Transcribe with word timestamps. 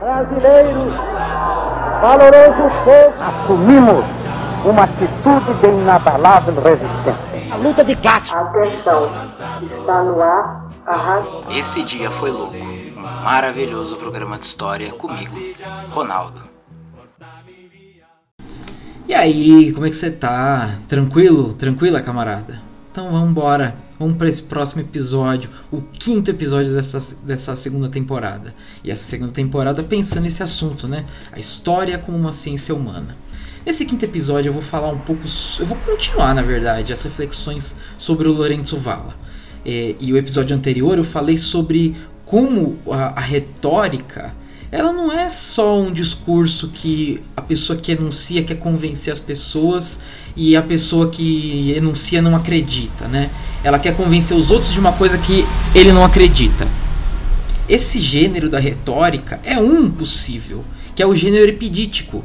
Brasileiros, 0.00 0.92
valoroso 2.02 2.64
povo, 2.84 3.24
assumimos 3.24 4.04
uma 4.64 4.82
atitude 4.82 5.54
de 5.60 5.68
inabalável 5.68 6.54
resistência. 6.54 7.52
A 7.52 7.56
luta 7.56 7.84
de 7.84 7.94
classe. 7.94 8.34
Atenção, 8.34 9.10
está 9.30 10.02
no 10.02 10.20
ar 10.20 10.68
a 10.84 10.96
rádio. 10.96 11.44
Esse 11.50 11.84
dia 11.84 12.10
foi 12.10 12.32
louco. 12.32 12.56
Um 12.56 13.00
maravilhoso 13.22 13.96
programa 13.96 14.36
de 14.36 14.46
história 14.46 14.90
comigo, 14.92 15.36
Ronaldo. 15.90 16.42
E 19.06 19.14
aí, 19.14 19.72
como 19.72 19.86
é 19.86 19.90
que 19.90 19.96
você 19.96 20.10
tá? 20.10 20.70
Tranquilo? 20.88 21.54
Tranquila, 21.54 22.02
camarada? 22.02 22.60
Então 22.90 23.12
vamos 23.12 23.30
embora. 23.30 23.85
Vamos 23.98 24.16
para 24.18 24.28
esse 24.28 24.42
próximo 24.42 24.82
episódio, 24.82 25.48
o 25.72 25.80
quinto 25.80 26.30
episódio 26.30 26.74
dessa, 26.74 27.16
dessa 27.24 27.56
segunda 27.56 27.88
temporada. 27.88 28.54
E 28.84 28.90
essa 28.90 29.04
segunda 29.04 29.32
temporada 29.32 29.82
pensando 29.82 30.24
nesse 30.24 30.42
assunto, 30.42 30.86
né? 30.86 31.06
A 31.32 31.38
história 31.38 31.96
como 31.96 32.16
uma 32.16 32.32
ciência 32.32 32.74
humana. 32.74 33.16
Nesse 33.64 33.84
quinto 33.84 34.04
episódio 34.04 34.50
eu 34.50 34.52
vou 34.52 34.62
falar 34.62 34.90
um 34.90 34.98
pouco, 34.98 35.22
eu 35.58 35.66
vou 35.66 35.76
continuar 35.78 36.34
na 36.34 36.42
verdade 36.42 36.92
as 36.92 37.02
reflexões 37.02 37.78
sobre 37.98 38.28
o 38.28 38.32
Lorenzo 38.32 38.78
Valla. 38.78 39.16
É, 39.64 39.96
e 39.98 40.12
o 40.12 40.16
episódio 40.16 40.54
anterior 40.54 40.98
eu 40.98 41.04
falei 41.04 41.36
sobre 41.36 41.96
como 42.24 42.78
a, 42.88 43.18
a 43.18 43.20
retórica 43.20 44.34
ela 44.70 44.92
não 44.92 45.12
é 45.12 45.28
só 45.28 45.80
um 45.80 45.92
discurso 45.92 46.68
que 46.68 47.22
a 47.36 47.42
pessoa 47.42 47.78
que 47.78 47.92
enuncia 47.92 48.42
quer 48.42 48.56
convencer 48.56 49.12
as 49.12 49.20
pessoas 49.20 50.00
e 50.34 50.56
a 50.56 50.62
pessoa 50.62 51.08
que 51.08 51.72
enuncia 51.76 52.20
não 52.20 52.34
acredita, 52.34 53.06
né? 53.06 53.30
Ela 53.62 53.78
quer 53.78 53.96
convencer 53.96 54.36
os 54.36 54.50
outros 54.50 54.72
de 54.72 54.80
uma 54.80 54.92
coisa 54.92 55.16
que 55.16 55.44
ele 55.74 55.92
não 55.92 56.04
acredita. 56.04 56.66
Esse 57.68 58.00
gênero 58.00 58.48
da 58.48 58.58
retórica 58.58 59.40
é 59.44 59.58
um 59.58 59.90
possível, 59.90 60.64
que 60.94 61.02
é 61.02 61.06
o 61.06 61.14
gênero 61.14 61.48
epidítico, 61.48 62.24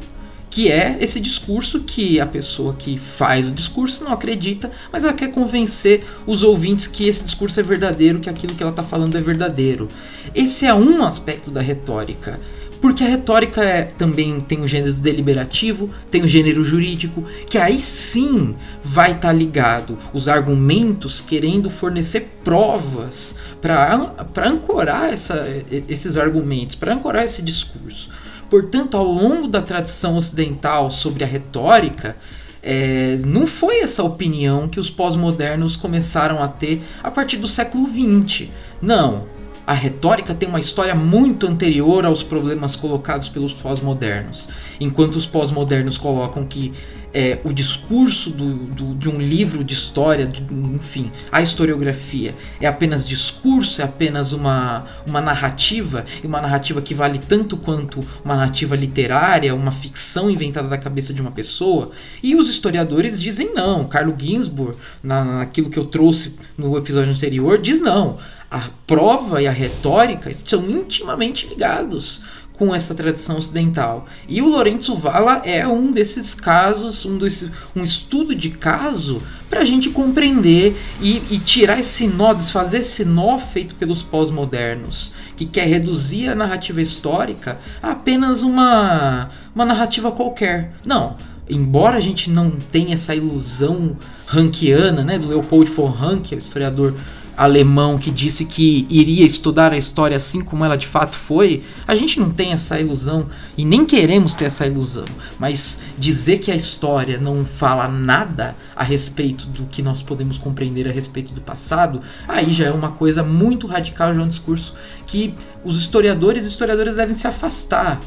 que 0.52 0.70
é 0.70 0.98
esse 1.00 1.20
discurso 1.22 1.80
que 1.80 2.20
a 2.20 2.26
pessoa 2.26 2.76
que 2.78 2.98
faz 2.98 3.48
o 3.48 3.52
discurso 3.52 4.04
não 4.04 4.12
acredita, 4.12 4.70
mas 4.92 5.06
ela 5.06 5.14
quer 5.14 5.32
convencer 5.32 6.04
os 6.28 6.44
ouvintes 6.44 6.88
que 6.88 7.08
esse 7.08 7.24
discurso 7.24 7.58
é 7.62 7.64
verdadeiro, 7.64 8.20
que 8.20 8.30
aquilo 8.30 8.54
que 8.54 8.62
ela 8.62 8.72
está 8.72 8.84
falando 8.84 9.18
é 9.18 9.22
verdadeiro. 9.22 9.88
Esse 10.36 10.66
é 10.66 10.74
um 10.74 11.04
aspecto 11.04 11.50
da 11.50 11.62
retórica. 11.62 12.38
Porque 12.82 13.04
a 13.04 13.08
retórica 13.08 13.64
é, 13.64 13.84
também 13.84 14.42
tem 14.42 14.60
o 14.62 14.68
gênero 14.68 14.94
deliberativo, 14.94 15.92
tem 16.10 16.24
o 16.24 16.28
gênero 16.28 16.64
jurídico, 16.64 17.24
que 17.48 17.60
aí 17.60 17.80
sim 17.80 18.56
vai 18.84 19.12
estar 19.12 19.28
tá 19.28 19.34
ligado 19.34 20.00
os 20.12 20.28
argumentos 20.28 21.22
querendo 21.22 21.70
fornecer 21.70 22.40
provas 22.44 23.36
para 23.62 24.50
ancorar 24.50 25.14
essa, 25.14 25.48
esses 25.88 26.18
argumentos, 26.18 26.76
para 26.76 26.92
ancorar 26.92 27.24
esse 27.24 27.44
discurso. 27.44 28.10
Portanto, 28.52 28.98
ao 28.98 29.06
longo 29.06 29.48
da 29.48 29.62
tradição 29.62 30.18
ocidental 30.18 30.92
sobre 30.92 31.24
a 31.24 31.28
retórica, 31.28 32.18
é, 32.62 33.18
não 33.26 33.48
foi 33.48 33.80
essa 33.80 34.04
opinião 34.04 34.68
que 34.68 34.78
os 34.78 34.90
pós-modernos 34.90 35.78
começaram 35.78 36.44
a 36.44 36.50
ter 36.50 36.82
a 37.02 37.10
partir 37.10 37.38
do 37.38 37.48
século 37.48 37.88
XX. 37.88 38.50
Não. 38.82 39.24
A 39.72 39.74
retórica 39.74 40.36
tem 40.36 40.50
uma 40.50 40.60
história 40.60 40.94
muito 40.94 41.48
anterior 41.48 42.06
aos 42.06 42.24
problemas 42.24 42.76
colocados 42.76 43.30
pelos 43.30 43.54
pós-modernos. 43.54 44.50
Enquanto 44.82 45.16
os 45.16 45.26
pós-modernos 45.26 45.98
colocam 45.98 46.46
que 46.46 46.74
é, 47.14 47.40
o 47.46 47.54
discurso 47.54 48.30
do, 48.32 48.54
do, 48.54 48.96
de 48.96 49.08
um 49.08 49.18
livro 49.18 49.64
de 49.64 49.74
história, 49.74 50.26
de, 50.26 50.44
enfim, 50.52 51.10
a 51.32 51.42
historiografia 51.42 52.36
é 52.60 52.68
apenas 52.68 53.08
discurso, 53.08 53.82
é 53.82 53.86
apenas 53.86 54.34
uma, 54.34 54.88
uma 55.08 55.22
narrativa, 55.22 56.04
e 56.22 56.28
uma 56.28 56.42
narrativa 56.42 56.82
que 56.82 56.94
vale 56.94 57.20
tanto 57.20 57.56
quanto 57.56 58.06
uma 58.26 58.36
narrativa 58.36 58.76
literária, 58.76 59.56
uma 59.56 59.72
ficção 59.72 60.30
inventada 60.30 60.68
da 60.68 60.78
cabeça 60.78 61.14
de 61.14 61.22
uma 61.22 61.32
pessoa. 61.32 61.92
E 62.22 62.36
os 62.36 62.50
historiadores 62.50 63.18
dizem 63.18 63.54
não. 63.54 63.86
Carlo 63.86 64.14
Ginzburg, 64.20 64.78
na, 65.02 65.24
naquilo 65.24 65.70
que 65.70 65.80
eu 65.80 65.86
trouxe 65.86 66.38
no 66.58 66.78
episódio 66.78 67.14
anterior, 67.14 67.58
diz 67.58 67.80
não. 67.80 68.20
A 68.52 68.70
prova 68.86 69.42
e 69.42 69.48
a 69.48 69.52
retórica 69.52 70.30
estão 70.30 70.70
intimamente 70.70 71.48
ligados 71.48 72.22
com 72.62 72.76
essa 72.76 72.94
tradição 72.94 73.38
ocidental. 73.38 74.06
E 74.28 74.40
o 74.40 74.48
Lorenzo 74.48 74.96
Valla 74.96 75.42
é 75.44 75.68
um 75.68 75.90
desses 75.90 76.36
casos, 76.36 77.06
um, 77.06 77.18
desse, 77.18 77.50
um 77.76 77.84
estudo 77.84 78.36
de 78.36 78.52
caso 78.52 79.20
para 79.50 79.62
a 79.62 79.66
gente 79.66 79.90
compreender 79.90 80.80
e, 81.02 81.24
e, 81.32 81.40
tirar 81.40 81.80
esse 81.80 82.06
nó, 82.06 82.34
desfazer 82.34 82.80
esse 82.80 83.04
nó 83.04 83.40
feito 83.40 83.74
pelos 83.74 84.04
pós-modernos, 84.04 85.12
que 85.36 85.46
quer 85.46 85.66
reduzir 85.66 86.28
a 86.28 86.36
narrativa 86.36 86.80
histórica 86.80 87.58
a 87.82 87.92
apenas 87.92 88.44
uma, 88.44 89.32
uma 89.56 89.66
narrativa 89.66 90.12
qualquer. 90.12 90.74
Não, 90.86 91.18
embora 91.50 91.98
a 91.98 92.02
gente 92.02 92.30
não 92.30 92.52
tenha 92.52 92.94
essa 92.94 93.16
ilusão 93.16 93.98
rankiana, 94.28 95.04
né, 95.04 95.18
do 95.18 95.28
Leopold 95.28 95.72
von 95.72 95.88
Ranke, 95.88 96.36
historiador 96.36 96.94
alemão 97.36 97.98
que 97.98 98.12
disse 98.12 98.46
que 98.46 98.86
iria 98.90 99.26
estudar 99.26 99.74
a 99.74 99.78
história 99.78 100.18
assim 100.18 100.42
como 100.42 100.64
ela 100.64 100.76
de 100.76 100.88
fato 100.88 101.16
foi, 101.16 101.64
a 101.88 101.96
gente 101.96 102.20
não 102.20 102.30
tem 102.30 102.52
essa 102.52 102.80
ilusão 102.80 103.28
e 103.58 103.66
nem 103.66 103.86
queremos 103.86 104.36
ter 104.36 104.46
essa 104.46 104.66
ilusão. 104.66 105.06
Mas 105.40 105.80
dizer 105.98 106.40
que 106.40 106.52
a 106.52 106.56
história 106.56 107.18
não 107.18 107.46
fala 107.46 107.88
nada 107.88 108.56
a 108.76 108.84
respeito 108.84 109.46
do 109.48 109.64
que 109.66 109.82
nós 109.82 110.02
podemos 110.02 110.38
compreender 110.38 110.88
a 110.88 110.92
respeito 110.92 111.34
do 111.34 111.42
passado, 111.42 112.02
aí 112.28 112.52
já 112.52 112.66
é 112.66 112.72
uma 112.72 112.92
coisa 112.92 113.24
muito 113.24 113.68
radical, 113.68 114.14
já 114.14 114.22
é 114.22 114.24
um 114.24 114.28
discurso 114.28 114.74
que 115.06 115.34
os 115.64 115.78
historiadores 115.78 116.46
e 116.46 116.48
historiadoras 116.48 116.96
devem 116.96 117.14
se 117.14 117.28
afastar 117.28 118.00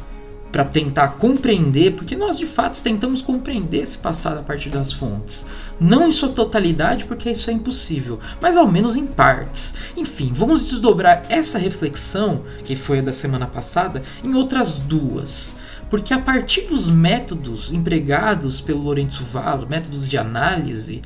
para 0.54 0.64
tentar 0.64 1.08
compreender, 1.18 1.94
porque 1.94 2.14
nós 2.14 2.38
de 2.38 2.46
fato 2.46 2.80
tentamos 2.80 3.20
compreender 3.20 3.78
esse 3.78 3.98
passado 3.98 4.38
a 4.38 4.42
partir 4.44 4.70
das 4.70 4.92
fontes. 4.92 5.48
Não 5.80 6.06
em 6.06 6.12
sua 6.12 6.28
totalidade, 6.28 7.06
porque 7.06 7.28
isso 7.28 7.50
é 7.50 7.52
impossível, 7.52 8.20
mas 8.40 8.56
ao 8.56 8.68
menos 8.70 8.94
em 8.94 9.04
partes. 9.04 9.74
Enfim, 9.96 10.30
vamos 10.32 10.68
desdobrar 10.68 11.24
essa 11.28 11.58
reflexão, 11.58 12.44
que 12.64 12.76
foi 12.76 13.00
a 13.00 13.02
da 13.02 13.12
semana 13.12 13.48
passada, 13.48 14.04
em 14.22 14.32
outras 14.36 14.76
duas. 14.76 15.56
Porque 15.90 16.14
a 16.14 16.20
partir 16.20 16.68
dos 16.68 16.88
métodos 16.88 17.72
empregados 17.72 18.60
pelo 18.60 18.80
Lourenço 18.80 19.24
Valo, 19.24 19.66
métodos 19.68 20.06
de 20.06 20.16
análise, 20.16 21.02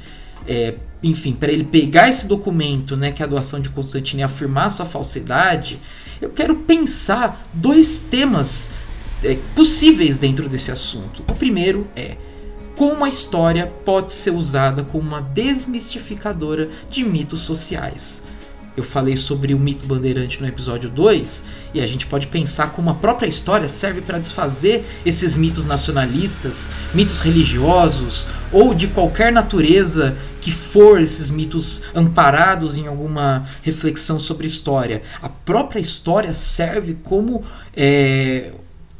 é, 0.47 0.75
enfim, 1.03 1.33
para 1.33 1.51
ele 1.51 1.65
pegar 1.65 2.11
esse 2.11 2.29
documento, 2.29 2.99
né, 2.99 3.13
que 3.13 3.23
é 3.23 3.25
a 3.25 3.29
doação 3.29 3.61
de 3.61 3.71
Constantino 3.71 4.21
e 4.21 4.25
afirmar 4.25 4.69
sua 4.71 4.85
falsidade, 4.85 5.81
eu 6.21 6.29
quero 6.29 6.55
pensar 6.55 7.49
dois 7.55 8.01
temas 8.01 8.71
é, 9.23 9.39
possíveis 9.55 10.17
dentro 10.17 10.49
desse 10.49 10.71
assunto. 10.71 11.23
O 11.29 11.35
primeiro 11.35 11.87
é 11.97 12.17
como 12.77 13.05
a 13.05 13.09
história 13.09 13.67
pode 13.85 14.13
ser 14.13 14.31
usada 14.31 14.85
como 14.85 15.09
uma 15.09 15.21
desmistificadora 15.21 16.69
de 16.89 17.03
mitos 17.03 17.41
sociais. 17.41 18.23
Eu 18.77 18.85
falei 18.85 19.17
sobre 19.17 19.53
o 19.53 19.59
mito 19.59 19.85
bandeirante 19.85 20.41
no 20.41 20.47
episódio 20.47 20.89
2, 20.89 21.45
e 21.75 21.81
a 21.81 21.87
gente 21.89 22.07
pode 22.07 22.29
pensar 22.29 22.71
como 22.71 22.91
a 22.91 22.95
própria 22.95 23.27
história 23.27 23.69
serve 23.69 24.01
para 24.01 24.21
desfazer 24.21 24.85
esses 25.05 25.37
mitos 25.37 25.67
nacionalistas, 25.67 26.71
mitos 26.95 27.19
religiosos 27.19 28.29
ou 28.53 28.73
de 28.73 28.87
qualquer 28.87 29.33
natureza 29.33 30.17
que 30.41 30.53
for 30.53 31.01
esses 31.01 31.29
mitos 31.29 31.83
amparados 31.93 32.79
em 32.79 32.87
alguma 32.87 33.45
reflexão 33.63 34.21
sobre 34.21 34.47
história. 34.47 35.03
A 35.21 35.29
própria 35.29 35.81
história 35.81 36.33
serve 36.33 36.97
como 37.03 37.43
é, 37.77 38.53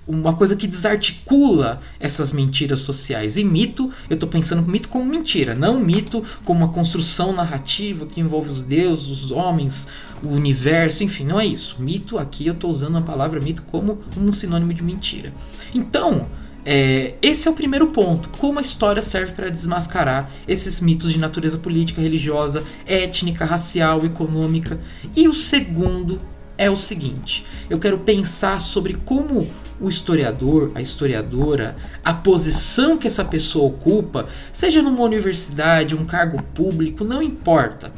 uma 0.09 0.35
coisa 0.35 0.57
que 0.57 0.67
desarticula 0.67 1.81
essas 2.01 2.33
mentiras 2.33 2.81
sociais. 2.81 3.37
E 3.37 3.45
mito, 3.45 3.91
eu 4.09 4.15
estou 4.15 4.29
pensando 4.29 4.63
mito 4.63 4.89
como 4.89 5.05
mentira, 5.05 5.55
não 5.55 5.79
mito 5.79 6.25
como 6.45 6.65
uma 6.65 6.73
construção 6.73 7.33
narrativa 7.33 8.07
que 8.07 8.21
envolve 8.21 8.49
os 8.49 8.63
deuses, 8.63 9.09
os 9.09 9.31
homens, 9.31 9.89
o 10.25 10.29
universo, 10.29 11.05
enfim, 11.05 11.25
não 11.25 11.39
é 11.39 11.45
isso. 11.45 11.77
Mito, 11.79 12.19
aqui 12.19 12.47
eu 12.47 12.55
estou 12.55 12.71
usando 12.71 12.97
a 12.97 13.03
palavra 13.03 13.39
mito 13.39 13.63
como 13.63 13.99
um 14.17 14.33
sinônimo 14.33 14.73
de 14.73 14.83
mentira. 14.83 15.33
Então, 15.75 16.27
é, 16.65 17.15
esse 17.21 17.47
é 17.47 17.51
o 17.51 17.55
primeiro 17.55 17.89
ponto. 17.89 18.31
Como 18.39 18.59
a 18.59 18.63
história 18.63 19.03
serve 19.03 19.33
para 19.33 19.51
desmascarar 19.51 20.31
esses 20.47 20.81
mitos 20.81 21.13
de 21.13 21.19
natureza 21.19 21.59
política, 21.59 22.01
religiosa, 22.01 22.65
étnica, 22.87 23.45
racial, 23.45 24.05
econômica. 24.05 24.81
E 25.15 25.29
o 25.29 25.35
segundo 25.35 26.21
é 26.59 26.71
o 26.71 26.77
seguinte: 26.77 27.47
eu 27.71 27.79
quero 27.79 27.99
pensar 27.99 28.61
sobre 28.61 28.95
como 29.05 29.49
o 29.81 29.89
historiador, 29.89 30.73
a 30.75 30.81
historiadora, 30.81 31.77
a 32.05 32.13
posição 32.13 32.97
que 32.97 33.07
essa 33.07 33.25
pessoa 33.25 33.69
ocupa, 33.69 34.27
seja 34.53 34.83
numa 34.83 35.03
universidade, 35.03 35.95
um 35.95 36.05
cargo 36.05 36.43
público, 36.55 37.05
não 37.05 37.23
importa. 37.23 37.93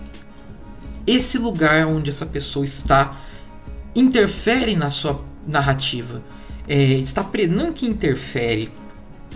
Esse 1.07 1.39
lugar 1.39 1.87
onde 1.87 2.11
essa 2.11 2.27
pessoa 2.27 2.65
está 2.65 3.21
interfere 3.95 4.77
na 4.77 4.89
sua 4.89 5.21
narrativa. 5.47 6.23
É, 6.69 6.77
está 6.95 7.25
pre... 7.25 7.47
não 7.47 7.73
que 7.73 7.87
interfere 7.87 8.71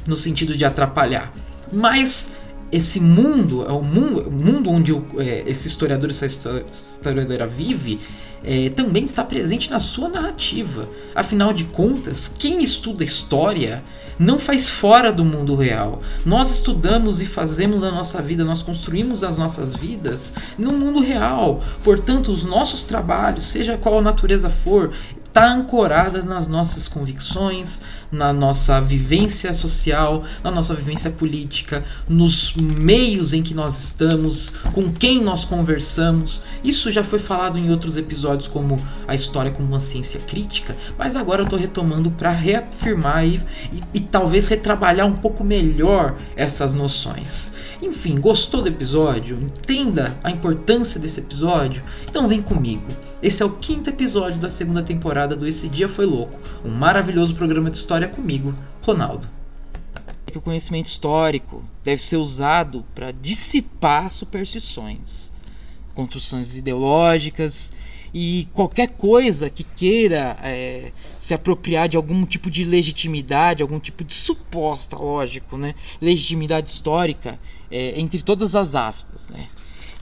no 0.06 0.16
sentido 0.16 0.56
de 0.56 0.64
atrapalhar, 0.64 1.32
mas 1.72 2.32
esse 2.70 3.00
mundo, 3.00 3.64
é 3.66 3.72
o 3.72 3.82
mundo, 3.82 4.30
mundo 4.30 4.70
onde 4.70 4.92
o, 4.92 5.04
é, 5.18 5.44
esse 5.46 5.66
historiador, 5.66 6.10
essa 6.10 6.26
historiadora 6.26 7.46
vive, 7.46 8.00
é, 8.44 8.68
também 8.70 9.04
está 9.04 9.24
presente 9.24 9.70
na 9.70 9.80
sua 9.80 10.08
narrativa. 10.08 10.88
Afinal 11.14 11.52
de 11.52 11.64
contas, 11.64 12.28
quem 12.28 12.62
estuda 12.62 13.02
história 13.02 13.82
não 14.18 14.38
faz 14.38 14.68
fora 14.68 15.12
do 15.12 15.24
mundo 15.24 15.56
real. 15.56 16.00
Nós 16.24 16.50
estudamos 16.52 17.20
e 17.20 17.26
fazemos 17.26 17.82
a 17.82 17.90
nossa 17.90 18.22
vida, 18.22 18.44
nós 18.44 18.62
construímos 18.62 19.24
as 19.24 19.38
nossas 19.38 19.74
vidas 19.74 20.34
no 20.58 20.72
mundo 20.72 21.00
real. 21.00 21.62
Portanto, 21.82 22.30
os 22.30 22.44
nossos 22.44 22.84
trabalhos, 22.84 23.44
seja 23.44 23.76
qual 23.76 23.98
a 23.98 24.02
natureza 24.02 24.48
for, 24.48 24.92
está 25.34 25.52
ancorada 25.52 26.22
nas 26.22 26.46
nossas 26.46 26.86
convicções, 26.86 27.82
na 28.14 28.32
nossa 28.32 28.80
vivência 28.80 29.52
social, 29.52 30.22
na 30.42 30.50
nossa 30.50 30.74
vivência 30.74 31.10
política, 31.10 31.84
nos 32.08 32.54
meios 32.54 33.32
em 33.32 33.42
que 33.42 33.52
nós 33.52 33.82
estamos, 33.82 34.50
com 34.72 34.92
quem 34.92 35.22
nós 35.22 35.44
conversamos. 35.44 36.42
Isso 36.62 36.90
já 36.90 37.02
foi 37.02 37.18
falado 37.18 37.58
em 37.58 37.70
outros 37.70 37.96
episódios, 37.96 38.48
como 38.48 38.78
a 39.06 39.14
história 39.14 39.50
como 39.50 39.68
uma 39.68 39.80
ciência 39.80 40.20
crítica, 40.20 40.76
mas 40.96 41.16
agora 41.16 41.42
eu 41.42 41.44
estou 41.44 41.58
retomando 41.58 42.10
para 42.10 42.30
reafirmar 42.30 43.26
e, 43.26 43.42
e, 43.72 43.82
e 43.94 44.00
talvez 44.00 44.46
retrabalhar 44.46 45.06
um 45.06 45.14
pouco 45.14 45.42
melhor 45.42 46.16
essas 46.36 46.74
noções. 46.74 47.52
Enfim, 47.82 48.20
gostou 48.20 48.62
do 48.62 48.68
episódio? 48.68 49.38
Entenda 49.42 50.16
a 50.22 50.30
importância 50.30 51.00
desse 51.00 51.20
episódio? 51.20 51.82
Então 52.08 52.28
vem 52.28 52.40
comigo. 52.40 52.86
Esse 53.22 53.42
é 53.42 53.46
o 53.46 53.50
quinto 53.50 53.90
episódio 53.90 54.38
da 54.38 54.48
segunda 54.48 54.82
temporada 54.82 55.34
do 55.34 55.46
Esse 55.46 55.68
Dia 55.68 55.88
Foi 55.88 56.06
Louco, 56.06 56.38
um 56.64 56.70
maravilhoso 56.70 57.34
programa 57.34 57.70
de 57.70 57.78
história 57.78 58.03
comigo, 58.08 58.54
Ronaldo. 58.82 59.28
O 60.34 60.40
conhecimento 60.40 60.86
histórico 60.86 61.62
deve 61.84 62.02
ser 62.02 62.16
usado 62.16 62.82
para 62.94 63.12
dissipar 63.12 64.10
superstições, 64.10 65.32
construções 65.94 66.56
ideológicas 66.56 67.72
e 68.12 68.48
qualquer 68.52 68.88
coisa 68.90 69.48
que 69.48 69.62
queira 69.62 70.36
é, 70.42 70.92
se 71.16 71.34
apropriar 71.34 71.88
de 71.88 71.96
algum 71.96 72.24
tipo 72.24 72.50
de 72.50 72.64
legitimidade, 72.64 73.62
algum 73.62 73.78
tipo 73.78 74.04
de 74.04 74.14
suposta, 74.14 74.96
lógico, 74.96 75.56
né, 75.56 75.74
legitimidade 76.00 76.68
histórica, 76.68 77.38
é, 77.70 78.00
entre 78.00 78.22
todas 78.22 78.54
as 78.54 78.74
aspas, 78.74 79.28
né, 79.28 79.48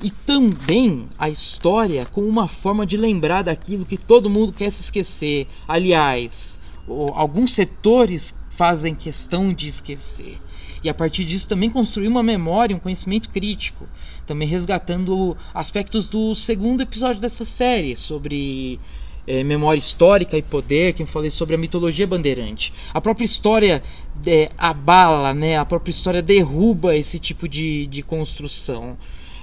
e 0.02 0.10
também 0.10 1.06
a 1.19 1.31
história 1.31 2.04
como 2.04 2.26
uma 2.26 2.49
forma 2.49 2.84
de 2.84 2.96
lembrar 2.96 3.43
daquilo 3.43 3.87
que 3.87 3.96
todo 3.96 4.28
mundo 4.28 4.52
quer 4.52 4.70
se 4.70 4.82
esquecer. 4.82 5.46
Aliás, 5.66 6.58
alguns 7.14 7.52
setores 7.52 8.34
fazem 8.50 8.94
questão 8.94 9.52
de 9.52 9.67
esquecer. 9.67 10.38
E 10.84 10.88
a 10.88 10.94
partir 10.94 11.25
disso 11.25 11.49
também 11.49 11.70
construir 11.70 12.08
uma 12.08 12.23
memória, 12.23 12.75
um 12.75 12.81
conhecimento 12.81 13.29
crítico. 13.29 13.88
Também 14.26 14.49
resgatando 14.49 15.37
aspectos 15.55 16.06
do 16.06 16.34
segundo 16.34 16.81
episódio 16.82 17.20
dessa 17.20 17.44
série 17.44 17.96
sobre 17.96 18.81
é, 19.26 19.44
memória 19.44 19.79
histórica 19.79 20.37
e 20.37 20.43
poder, 20.43 20.93
que 20.93 21.02
eu 21.02 21.06
falei 21.06 21.31
sobre 21.31 21.55
a 21.55 21.58
mitologia 21.58 22.06
bandeirante. 22.06 22.73
A 22.93 23.00
própria 23.00 23.25
história 23.25 23.82
é, 24.26 24.50
abala, 24.58 25.32
né? 25.32 25.56
a 25.56 25.64
própria 25.64 25.90
história 25.90 26.23
derruba 26.23 26.96
esse 26.96 27.19
tipo 27.19 27.49
de, 27.49 27.87
de 27.87 28.02
construção. 28.02 28.96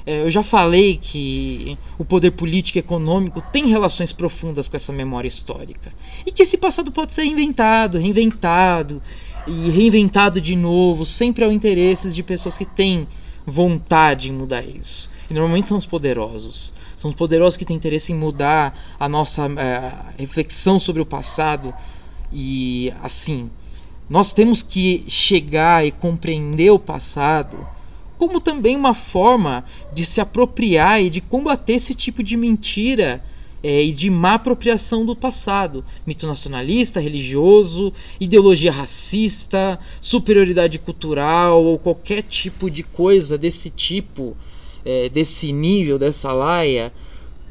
É, 0.06 0.22
eu 0.22 0.32
já 0.32 0.42
falei 0.42 0.98
que 0.98 1.78
o 1.98 2.06
poder 2.06 2.32
político 2.32 2.78
e 2.78 2.80
econômico 2.80 3.42
tem 3.52 3.68
relações 3.68 4.14
profundas 4.14 4.68
com 4.68 4.76
essa 4.76 4.94
memória 4.94 5.28
histórica. 5.28 5.92
E 6.26 6.32
que 6.32 6.44
esse 6.44 6.58
passado 6.58 6.92
pode 6.92 7.14
ser 7.14 7.26
inventado, 7.26 7.98
reinventado 7.98 9.02
e 9.48 9.70
reinventado 9.70 10.40
de 10.40 10.56
novo, 10.56 11.06
sempre 11.06 11.44
ao 11.44 11.52
interesse 11.52 12.12
de 12.12 12.24
pessoas 12.24 12.58
que 12.58 12.66
têm 12.66 13.08
vontade 13.46 14.30
em 14.30 14.34
mudar 14.34 14.64
isso. 14.64 15.10
E 15.30 15.34
normalmente 15.34 15.70
são 15.70 15.78
os 15.78 15.86
poderosos. 15.86 16.74
São 16.96 17.10
os 17.12 17.16
poderosos 17.16 17.58
que 17.58 17.66
têm 17.66 17.76
interesse 17.76 18.12
em 18.12 18.16
mudar 18.16 18.96
a 19.00 19.08
nossa 19.08 19.46
é, 19.46 19.92
reflexão 20.18 20.80
sobre 20.80 21.02
o 21.02 21.06
passado. 21.06 21.74
E 22.32 22.94
assim, 23.02 23.50
nós 24.10 24.34
temos 24.34 24.64
que 24.64 25.06
chegar 25.08 25.86
e 25.86 25.92
compreender 25.92 26.72
o 26.72 26.80
passado 26.80 27.68
como 28.20 28.42
também 28.42 28.76
uma 28.76 28.94
forma 28.94 29.64
de 29.94 30.06
se 30.06 30.20
apropriar 30.20 31.02
e 31.02 31.10
de 31.10 31.22
combater 31.22 31.74
esse 31.74 31.96
tipo 31.96 32.22
de 32.22 32.36
mentira 32.36 33.24
é, 33.64 33.82
e 33.82 33.94
de 33.94 34.10
má 34.10 34.34
apropriação 34.34 35.06
do 35.06 35.16
passado. 35.16 35.86
Mito 36.06 36.28
nacionalista, 36.28 37.00
religioso, 37.00 37.94
ideologia 38.20 38.74
racista, 38.74 39.80
superioridade 40.02 40.78
cultural 40.80 41.64
ou 41.64 41.80
qualquer 41.80 42.22
tipo 42.24 42.70
de 42.70 42.84
coisa 42.84 43.38
desse 43.38 43.70
tipo, 43.70 44.36
é, 44.84 45.08
desse 45.08 45.54
nível, 45.54 45.98
dessa 45.98 46.34
laia, 46.34 46.92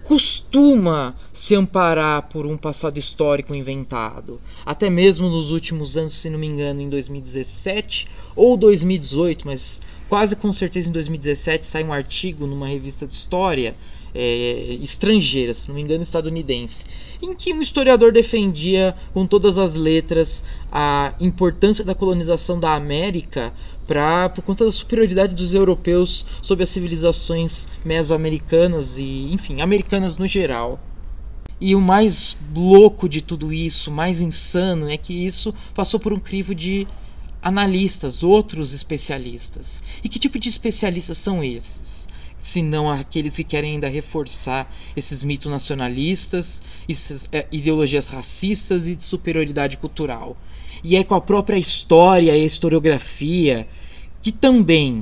costuma 0.04 1.14
se 1.32 1.54
amparar 1.54 2.28
por 2.28 2.44
um 2.44 2.58
passado 2.58 2.98
histórico 2.98 3.54
inventado. 3.54 4.38
Até 4.66 4.90
mesmo 4.90 5.30
nos 5.30 5.50
últimos 5.50 5.96
anos, 5.96 6.12
se 6.12 6.28
não 6.28 6.38
me 6.38 6.46
engano, 6.46 6.82
em 6.82 6.90
2017 6.90 8.06
ou 8.36 8.56
2018, 8.56 9.46
mas 9.46 9.82
quase 10.08 10.36
com 10.36 10.52
certeza 10.52 10.88
em 10.88 10.92
2017 10.92 11.66
sai 11.66 11.84
um 11.84 11.92
artigo 11.92 12.46
numa 12.46 12.66
revista 12.66 13.06
de 13.06 13.12
história 13.12 13.74
é, 14.14 14.78
estrangeira, 14.80 15.52
se 15.52 15.68
não 15.68 15.74
me 15.74 15.82
engano 15.82 16.02
estadunidense, 16.02 16.86
em 17.22 17.34
que 17.34 17.52
um 17.52 17.60
historiador 17.60 18.12
defendia 18.12 18.94
com 19.12 19.26
todas 19.26 19.58
as 19.58 19.74
letras 19.74 20.42
a 20.72 21.14
importância 21.20 21.84
da 21.84 21.94
colonização 21.94 22.58
da 22.58 22.74
América 22.74 23.52
pra, 23.86 24.28
por 24.28 24.42
conta 24.42 24.64
da 24.64 24.72
superioridade 24.72 25.34
dos 25.34 25.54
europeus 25.54 26.24
sobre 26.42 26.64
as 26.64 26.68
civilizações 26.68 27.68
mesoamericanas 27.84 28.98
e, 28.98 29.32
enfim, 29.32 29.60
americanas 29.60 30.16
no 30.16 30.26
geral. 30.26 30.80
E 31.60 31.74
o 31.74 31.80
mais 31.80 32.36
louco 32.54 33.08
de 33.08 33.20
tudo 33.20 33.52
isso, 33.52 33.90
mais 33.90 34.20
insano, 34.20 34.88
é 34.88 34.96
que 34.96 35.12
isso 35.12 35.52
passou 35.74 35.98
por 35.98 36.12
um 36.12 36.20
crivo 36.20 36.54
de 36.54 36.86
analistas, 37.42 38.22
outros 38.22 38.72
especialistas. 38.72 39.82
E 40.02 40.08
que 40.08 40.18
tipo 40.18 40.38
de 40.38 40.48
especialistas 40.48 41.18
são 41.18 41.42
esses? 41.42 42.08
Se 42.38 42.62
não 42.62 42.90
aqueles 42.90 43.34
que 43.36 43.44
querem 43.44 43.72
ainda 43.72 43.88
reforçar 43.88 44.72
esses 44.96 45.24
mitos 45.24 45.50
nacionalistas, 45.50 46.62
essas 46.88 47.28
é, 47.32 47.46
ideologias 47.50 48.08
racistas 48.08 48.86
e 48.86 48.94
de 48.94 49.02
superioridade 49.02 49.76
cultural. 49.76 50.36
E 50.84 50.96
é 50.96 51.02
com 51.02 51.14
a 51.14 51.20
própria 51.20 51.56
história 51.56 52.36
e 52.36 52.44
historiografia 52.44 53.66
que 54.22 54.30
também, 54.32 55.00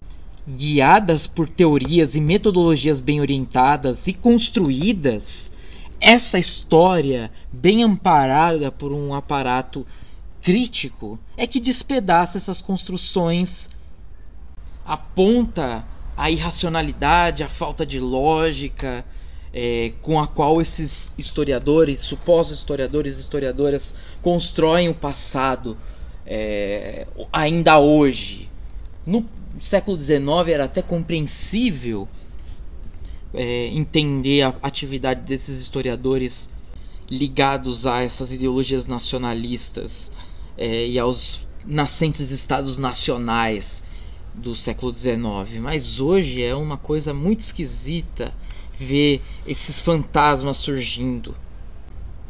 guiadas 0.49 1.27
por 1.27 1.49
teorias 1.49 2.17
e 2.17 2.21
metodologias 2.21 3.01
bem 3.01 3.21
orientadas 3.21 4.07
e 4.07 4.13
construídas, 4.13 5.53
essa 6.01 6.39
história, 6.39 7.31
bem 7.51 7.83
amparada 7.83 8.71
por 8.71 8.93
um 8.93 9.15
aparato 9.15 9.87
crítico 10.47 11.19
é 11.37 11.45
que 11.45 11.59
despedaça 11.59 12.39
essas 12.39 12.63
construções, 12.63 13.69
aponta 14.85 15.85
a 16.17 16.31
irracionalidade, 16.31 17.43
a 17.43 17.49
falta 17.49 17.85
de 17.85 17.99
lógica 17.99 19.05
é, 19.53 19.93
com 20.03 20.21
a 20.21 20.27
qual 20.29 20.61
esses 20.61 21.13
historiadores, 21.19 21.99
supostos 21.99 22.59
historiadores 22.59 23.17
e 23.17 23.23
historiadoras, 23.23 23.97
constroem 24.23 24.89
o 24.89 24.95
passado 24.95 25.77
é, 26.25 27.09
ainda 27.33 27.81
hoje. 27.81 28.49
No 29.05 29.29
século 29.61 30.01
XIX 30.01 30.27
era 30.47 30.67
até 30.67 30.81
compreensível 30.81 32.07
é, 33.35 33.67
entender 33.75 34.43
a 34.43 34.55
atividade 34.63 35.23
desses 35.23 35.61
historiadores 35.61 36.51
ligados 37.11 37.85
a 37.85 38.05
essas 38.05 38.33
ideologias 38.33 38.87
nacionalistas 38.87 40.26
é, 40.59 40.87
e 40.87 40.99
aos 40.99 41.49
nascentes 41.67 42.31
estados 42.31 42.79
nacionais 42.79 43.85
do 44.35 44.55
século 44.55 44.93
XIX. 44.93 45.61
Mas 45.61 46.01
hoje 46.01 46.43
é 46.43 46.55
uma 46.55 46.77
coisa 46.77 47.13
muito 47.13 47.41
esquisita 47.41 48.33
ver 48.79 49.23
esses 49.47 49.81
fantasmas 49.81 50.59
surgindo. 50.59 51.35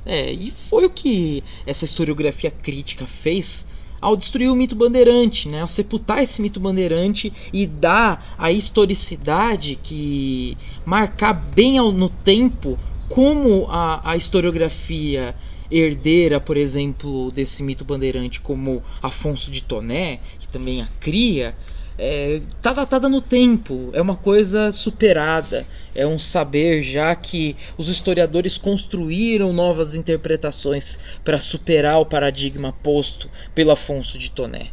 É, 0.04 0.32
e 0.32 0.52
foi 0.70 0.86
o 0.86 0.90
que 0.90 1.42
essa 1.66 1.84
historiografia 1.84 2.50
crítica 2.50 3.06
fez 3.06 3.66
ao 4.00 4.16
destruir 4.16 4.50
o 4.50 4.54
mito 4.54 4.76
bandeirante, 4.76 5.48
né? 5.48 5.62
ao 5.62 5.68
sepultar 5.68 6.22
esse 6.22 6.40
mito 6.40 6.60
bandeirante 6.60 7.32
e 7.52 7.66
dar 7.66 8.36
a 8.38 8.52
historicidade 8.52 9.76
que 9.82 10.56
marcar 10.84 11.32
bem 11.32 11.76
ao, 11.76 11.90
no 11.90 12.08
tempo 12.08 12.78
como 13.08 13.66
a, 13.68 14.10
a 14.10 14.16
historiografia 14.16 15.34
herdeira, 15.70 16.40
por 16.40 16.56
exemplo, 16.56 17.30
desse 17.30 17.62
mito 17.62 17.84
bandeirante 17.84 18.40
como 18.40 18.82
Afonso 19.02 19.50
de 19.50 19.62
Toné, 19.62 20.20
que 20.38 20.48
também 20.48 20.82
a 20.82 20.88
cria, 21.00 21.54
é, 21.98 22.40
tá 22.60 22.72
datada 22.72 23.08
no 23.08 23.20
tempo, 23.20 23.90
é 23.92 24.02
uma 24.02 24.16
coisa 24.16 24.70
superada, 24.70 25.66
é 25.94 26.06
um 26.06 26.18
saber 26.18 26.82
já 26.82 27.14
que 27.14 27.56
os 27.78 27.88
historiadores 27.88 28.58
construíram 28.58 29.52
novas 29.52 29.94
interpretações 29.94 30.98
para 31.24 31.40
superar 31.40 31.98
o 31.98 32.06
paradigma 32.06 32.72
posto 32.82 33.30
pelo 33.54 33.70
Afonso 33.70 34.18
de 34.18 34.30
Toné. 34.30 34.68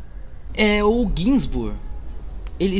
É 0.53 0.83
o 0.83 1.09
Ginsburg. 1.15 1.77
Ele, 2.59 2.79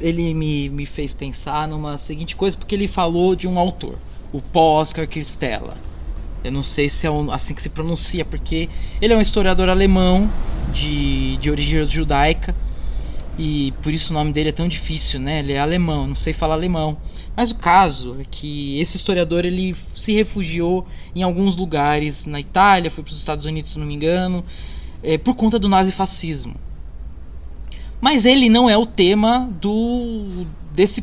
ele 0.00 0.32
me, 0.32 0.68
me 0.70 0.86
fez 0.86 1.12
pensar 1.12 1.68
numa 1.68 1.98
seguinte 1.98 2.34
coisa, 2.34 2.56
porque 2.56 2.74
ele 2.74 2.88
falou 2.88 3.36
de 3.36 3.46
um 3.46 3.58
autor, 3.58 3.98
o 4.32 4.40
Paul 4.40 4.80
Oscar 4.80 5.06
Cristella 5.06 5.76
Eu 6.44 6.50
não 6.52 6.62
sei 6.62 6.88
se 6.88 7.06
é 7.06 7.10
assim 7.30 7.54
que 7.54 7.62
se 7.62 7.70
pronuncia, 7.70 8.24
porque 8.24 8.68
ele 9.00 9.12
é 9.12 9.16
um 9.16 9.20
historiador 9.20 9.68
alemão 9.68 10.30
de, 10.72 11.36
de 11.36 11.50
origem 11.50 11.88
judaica 11.88 12.54
e 13.38 13.72
por 13.82 13.92
isso 13.92 14.12
o 14.12 14.14
nome 14.14 14.32
dele 14.32 14.50
é 14.50 14.52
tão 14.52 14.68
difícil, 14.68 15.18
né? 15.18 15.38
Ele 15.38 15.52
é 15.52 15.58
alemão, 15.58 16.06
não 16.06 16.14
sei 16.14 16.32
falar 16.32 16.54
alemão. 16.54 16.98
Mas 17.34 17.50
o 17.50 17.54
caso 17.54 18.16
é 18.20 18.24
que 18.30 18.78
esse 18.78 18.96
historiador 18.96 19.44
ele 19.44 19.74
se 19.96 20.12
refugiou 20.12 20.86
em 21.14 21.22
alguns 21.22 21.56
lugares 21.56 22.26
na 22.26 22.38
Itália, 22.38 22.90
foi 22.90 23.02
para 23.02 23.12
os 23.12 23.18
Estados 23.18 23.46
Unidos, 23.46 23.72
se 23.72 23.78
não 23.78 23.86
me 23.86 23.94
engano, 23.94 24.44
é, 25.02 25.16
por 25.16 25.34
conta 25.34 25.58
do 25.58 25.68
nazifascismo. 25.68 26.54
Mas 28.00 28.24
ele 28.24 28.48
não 28.48 28.68
é 28.68 28.76
o 28.76 28.84
tema 28.84 29.48
do 29.60 30.46
desse 30.74 31.02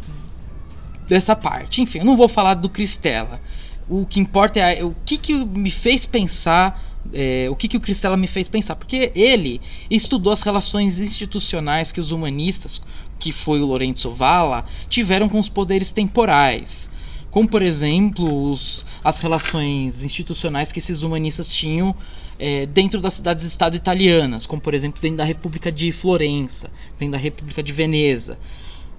dessa 1.07 1.35
parte. 1.35 1.81
Enfim, 1.81 1.99
eu 1.99 2.05
não 2.05 2.15
vou 2.15 2.27
falar 2.27 2.53
do 2.53 2.69
Cristela. 2.69 3.41
O 3.89 4.05
que 4.05 4.19
importa 4.19 4.59
é 4.59 4.83
o 4.83 4.95
que, 5.03 5.17
que 5.17 5.33
me 5.33 5.71
fez 5.71 6.05
pensar 6.05 6.89
é, 7.13 7.47
o 7.49 7.55
que, 7.55 7.67
que 7.67 7.77
o 7.77 7.79
Cristela 7.79 8.17
me 8.17 8.27
fez 8.27 8.49
pensar? 8.49 8.75
Porque 8.75 9.11
ele 9.15 9.61
estudou 9.89 10.31
as 10.31 10.41
relações 10.41 10.99
institucionais 10.99 11.91
que 11.91 11.99
os 11.99 12.11
humanistas, 12.11 12.81
que 13.17 13.31
foi 13.31 13.61
o 13.61 13.65
Lorenzo 13.65 14.11
Valla, 14.11 14.65
tiveram 14.87 15.27
com 15.27 15.39
os 15.39 15.49
poderes 15.49 15.91
temporais. 15.91 16.89
Como, 17.31 17.47
por 17.47 17.61
exemplo, 17.61 18.51
os, 18.51 18.85
as 19.03 19.19
relações 19.19 20.03
institucionais 20.03 20.71
que 20.71 20.79
esses 20.79 21.03
humanistas 21.03 21.51
tinham 21.51 21.95
é, 22.39 22.65
dentro 22.65 22.99
das 23.01 23.15
cidades-estado 23.15 23.75
italianas, 23.75 24.45
como, 24.45 24.61
por 24.61 24.73
exemplo, 24.73 25.01
dentro 25.01 25.17
da 25.17 25.23
República 25.23 25.71
de 25.71 25.91
Florença, 25.91 26.71
dentro 26.97 27.13
da 27.13 27.17
República 27.17 27.61
de 27.61 27.71
Veneza. 27.71 28.37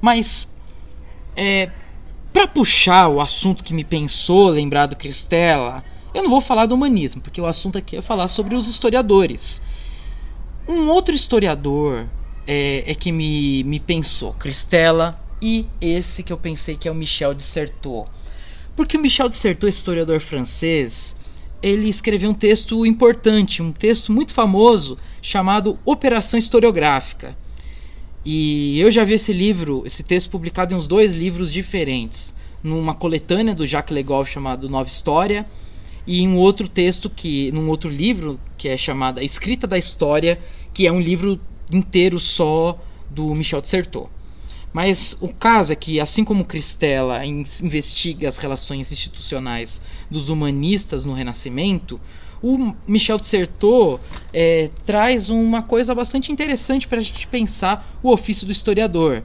Mas, 0.01 0.55
é, 1.37 1.71
para 2.33 2.47
puxar 2.47 3.09
o 3.09 3.21
assunto 3.21 3.65
que 3.65 3.75
me 3.75 3.85
pensou 3.85 4.49
lembrar 4.49 4.87
do 4.87 4.97
Cristela, 4.97 5.85
eu 6.15 6.23
não 6.23 6.31
vou 6.31 6.41
falar 6.41 6.67
do 6.67 6.75
humanismo, 6.75 7.21
porque 7.21 7.41
o 7.41 7.47
assunto 7.47 7.79
aqui 7.79 7.97
é 7.97 8.03
falar 8.03 8.29
sobre 8.29 8.55
os 8.55 8.69
historiadores. 8.69 9.63
Um 10.69 10.89
outro 10.89 11.15
historiador 11.15 12.07
é, 12.47 12.85
é 12.87 12.95
que 12.95 13.13
me, 13.13 13.65
me 13.65 13.81
pensou, 13.81 14.33
Cristela, 14.35 15.21
e 15.43 15.67
esse 15.81 16.23
que 16.23 16.33
eu 16.33 16.39
pensei 16.39 16.77
que 16.77 16.89
é 16.89 16.91
o 16.91 16.95
Michel 16.95 17.35
de 17.35 17.43
Certeau. 17.43 18.07
Porque 18.77 18.97
o 18.97 19.01
Michel 19.01 19.29
de 19.29 19.37
Certeau, 19.37 19.69
esse 19.69 19.79
historiador 19.79 20.21
francês, 20.21 21.17
ele 21.63 21.89
escreveu 21.89 22.31
um 22.31 22.35
texto 22.35 22.85
importante, 22.87 23.63
um 23.63 23.73
texto 23.73 24.13
muito 24.13 24.33
famoso 24.33 24.97
chamado 25.21 25.79
Operação 25.85 26.39
Historiográfica. 26.39 27.37
E 28.25 28.79
eu 28.79 28.91
já 28.91 29.03
vi 29.03 29.15
esse 29.15 29.33
livro, 29.33 29.83
esse 29.87 30.03
texto 30.03 30.31
publicado 30.31 30.75
em 30.75 30.77
uns 30.77 30.87
dois 30.87 31.17
livros 31.17 31.51
diferentes, 31.51 32.35
numa 32.63 32.95
coletânea 32.95 33.55
do 33.55 33.67
Jacques 33.67 33.95
Legoff 33.95 34.31
chamado 34.31 34.69
Nova 34.69 34.89
História 34.89 35.47
e 36.07 36.21
em 36.21 36.29
um 36.29 36.37
outro 36.37 36.69
texto 36.69 37.09
que 37.09 37.51
num 37.53 37.69
outro 37.69 37.89
livro 37.89 38.39
que 38.59 38.69
é 38.69 38.77
chamado 38.77 39.23
Escrita 39.23 39.67
da 39.67 39.79
História, 39.79 40.39
que 40.75 40.87
é 40.87 40.93
um 40.93 41.01
livro 41.01 41.41
inteiro 41.73 42.19
só 42.19 42.79
do 43.09 43.35
Michel 43.35 43.63
de 43.63 43.69
Certeau. 43.69 44.11
Mas 44.73 45.17
o 45.21 45.29
caso 45.29 45.73
é 45.73 45.77
que, 45.77 45.99
assim 45.99 46.23
como 46.23 46.45
Cristela 46.45 47.25
investiga 47.27 48.29
as 48.29 48.37
relações 48.37 48.93
institucionais 48.93 49.83
dos 50.09 50.29
humanistas 50.29 51.05
no 51.05 51.13
Renascimento, 51.13 52.01
o 52.43 52.75
Michel 52.87 53.19
Certeau 53.19 54.01
é, 54.33 54.71
traz 54.85 55.29
uma 55.31 55.63
coisa 55.63 55.95
bastante 55.95 56.33
interessante 56.33 56.89
para 56.89 56.99
a 56.99 57.03
gente 57.03 57.27
pensar 57.27 57.99
o 58.03 58.11
ofício 58.11 58.47
do 58.47 58.53
historiador. 58.53 59.23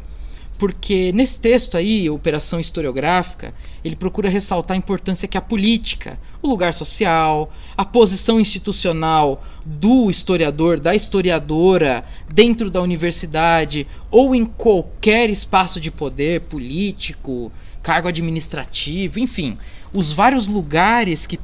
Porque 0.58 1.12
nesse 1.12 1.40
texto 1.40 1.76
aí, 1.76 2.10
Operação 2.10 2.62
Historiográfica, 2.62 3.54
ele 3.84 3.96
procura 3.96 4.30
ressaltar 4.30 4.76
a 4.76 4.78
importância 4.78 5.28
que 5.28 5.38
a 5.38 5.42
política, 5.42 6.18
o 6.42 6.48
lugar 6.48 6.74
social, 6.74 7.52
a 7.76 7.84
posição 7.84 8.40
institucional 8.40 9.44
do 9.66 10.10
historiador, 10.10 10.80
da 10.80 10.96
historiadora, 10.96 12.06
dentro 12.34 12.72
da 12.72 12.82
universidade 12.82 13.86
ou 14.10 14.34
em 14.34 14.46
qualquer 14.46 15.30
espaço 15.30 15.78
de 15.78 15.92
poder 15.92 16.42
político, 16.42 17.52
cargo 17.84 18.08
administrativo, 18.08 19.20
enfim, 19.20 19.58
os 19.94 20.14
vários 20.14 20.48
lugares 20.48 21.26
que 21.28 21.38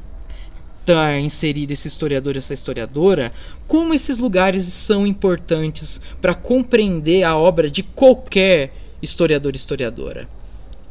está 0.82 1.18
inserido 1.18 1.70
esse 1.70 1.88
historiador, 1.88 2.36
essa 2.36 2.52
historiadora, 2.52 3.32
como 3.66 3.94
esses 3.94 4.18
lugares 4.18 4.64
são 4.64 5.06
importantes 5.06 6.00
para 6.20 6.34
compreender 6.34 7.22
a 7.22 7.36
obra 7.36 7.70
de 7.70 7.82
qualquer 7.82 8.72
historiador 9.00 9.54
historiadora. 9.54 10.28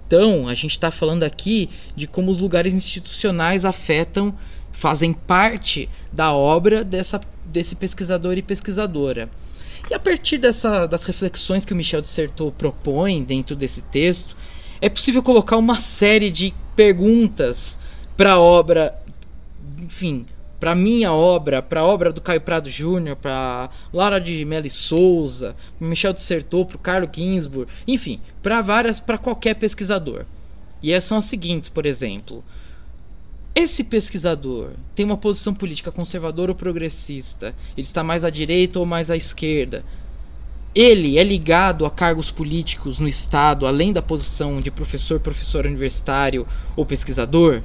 Então, 0.07 0.47
a 0.47 0.53
gente 0.53 0.71
está 0.71 0.91
falando 0.91 1.23
aqui 1.23 1.69
de 1.95 2.07
como 2.07 2.31
os 2.31 2.39
lugares 2.39 2.73
institucionais 2.73 3.63
afetam, 3.63 4.33
fazem 4.71 5.13
parte 5.13 5.87
da 6.11 6.33
obra 6.33 6.83
dessa, 6.83 7.21
desse 7.45 7.75
pesquisador 7.75 8.37
e 8.37 8.41
pesquisadora. 8.41 9.29
E 9.89 9.93
a 9.93 9.99
partir 9.99 10.37
dessa, 10.37 10.85
das 10.85 11.05
reflexões 11.05 11.65
que 11.65 11.73
o 11.73 11.75
Michel 11.75 12.03
Certeau 12.03 12.51
propõe 12.51 13.23
dentro 13.23 13.55
desse 13.55 13.83
texto, 13.83 14.35
é 14.81 14.89
possível 14.89 15.21
colocar 15.21 15.57
uma 15.57 15.79
série 15.79 16.31
de 16.31 16.53
perguntas 16.75 17.77
para 18.17 18.33
a 18.33 18.39
obra, 18.39 18.93
enfim, 19.81 20.25
para 20.59 20.75
minha 20.75 21.11
obra, 21.11 21.61
para 21.61 21.79
a 21.79 21.85
obra 21.85 22.13
do 22.13 22.21
Caio 22.21 22.39
Prado 22.39 22.69
Júnior, 22.69 23.15
para 23.15 23.69
Lara 23.91 24.19
de 24.19 24.45
Mello 24.45 24.69
Souza, 24.69 25.55
Michel 25.79 26.13
de 26.13 26.21
Certeau, 26.21 26.65
para 26.65 26.77
Carlo 26.77 27.09
Ginsburg, 27.11 27.71
enfim, 27.87 28.21
para 28.43 28.61
várias, 28.61 28.99
para 28.99 29.17
qualquer 29.17 29.55
pesquisador. 29.55 30.23
E 30.83 30.91
essas 30.91 31.05
são 31.05 31.17
as 31.17 31.25
seguintes, 31.25 31.67
por 31.67 31.87
exemplo. 31.87 32.43
Esse 33.55 33.83
pesquisador 33.83 34.69
tem 34.95 35.03
uma 35.03 35.17
posição 35.17 35.53
política 35.53 35.91
conservadora 35.91 36.51
ou 36.51 36.55
progressista? 36.55 37.55
Ele 37.75 37.85
está 37.85 38.03
mais 38.03 38.23
à 38.23 38.29
direita 38.29 38.79
ou 38.79 38.85
mais 38.85 39.09
à 39.09 39.17
esquerda? 39.17 39.83
Ele 40.73 41.17
é 41.17 41.23
ligado 41.23 41.85
a 41.85 41.91
cargos 41.91 42.31
políticos 42.31 42.99
no 42.99 43.07
Estado, 43.07 43.67
além 43.67 43.91
da 43.91 44.01
posição 44.01 44.61
de 44.61 44.71
professor, 44.71 45.19
professor 45.19 45.65
universitário 45.65 46.47
ou 46.77 46.85
pesquisador? 46.85 47.61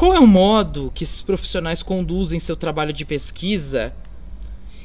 Qual 0.00 0.14
é 0.14 0.18
o 0.18 0.26
modo 0.26 0.90
que 0.94 1.04
esses 1.04 1.20
profissionais 1.20 1.82
conduzem 1.82 2.40
seu 2.40 2.56
trabalho 2.56 2.90
de 2.90 3.04
pesquisa? 3.04 3.94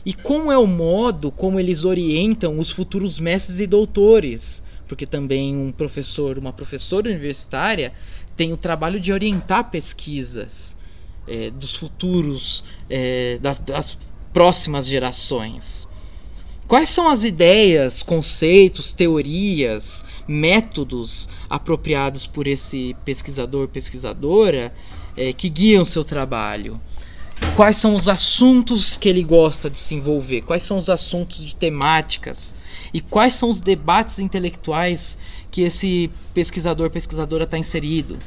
E 0.06 0.14
como 0.14 0.52
é 0.52 0.58
o 0.58 0.68
modo 0.68 1.32
como 1.32 1.58
eles 1.58 1.86
orientam 1.86 2.60
os 2.60 2.70
futuros 2.70 3.18
mestres 3.18 3.62
e 3.62 3.66
doutores? 3.66 4.62
Porque 4.90 5.06
também 5.06 5.56
um 5.56 5.72
professor, 5.72 6.38
uma 6.38 6.52
professora 6.52 7.10
universitária 7.10 7.94
tem 8.36 8.52
o 8.52 8.58
trabalho 8.58 9.00
de 9.00 9.14
orientar 9.14 9.72
pesquisas 9.72 10.76
é, 11.26 11.50
dos 11.50 11.78
futuros, 11.78 12.66
é, 12.90 13.40
da, 13.42 13.54
das 13.54 13.98
próximas 14.34 14.86
gerações. 14.86 15.88
Quais 16.68 16.90
são 16.90 17.08
as 17.08 17.24
ideias, 17.24 18.04
conceitos, 18.04 18.92
teorias, 18.92 20.04
métodos 20.28 21.30
apropriados 21.50 22.28
por 22.28 22.48
esse 22.48 22.94
pesquisador, 23.06 23.70
pesquisadora 23.70 24.74
é, 25.18 25.34
que 25.34 25.50
guiam 25.50 25.86
seu 25.86 26.04
trabalho? 26.04 26.80
Quais 27.56 27.78
são 27.78 27.96
os 27.96 28.08
assuntos 28.08 28.98
que 28.98 29.08
ele 29.08 29.24
gosta 29.24 29.70
de 29.70 29.78
se 29.78 29.96
envolver? 29.96 30.42
Quais 30.42 30.64
são 30.64 30.78
os 30.78 30.90
assuntos 30.90 31.44
de 31.44 31.56
temáticas? 31.56 32.56
E 32.94 33.02
quais 33.02 33.34
são 33.34 33.50
os 33.50 33.60
debates 33.60 34.20
intelectuais 34.20 35.18
que 35.52 35.62
esse 35.62 36.10
pesquisador, 36.34 36.90
pesquisadora 36.90 37.44
está 37.44 37.58
inserido? 37.58 38.18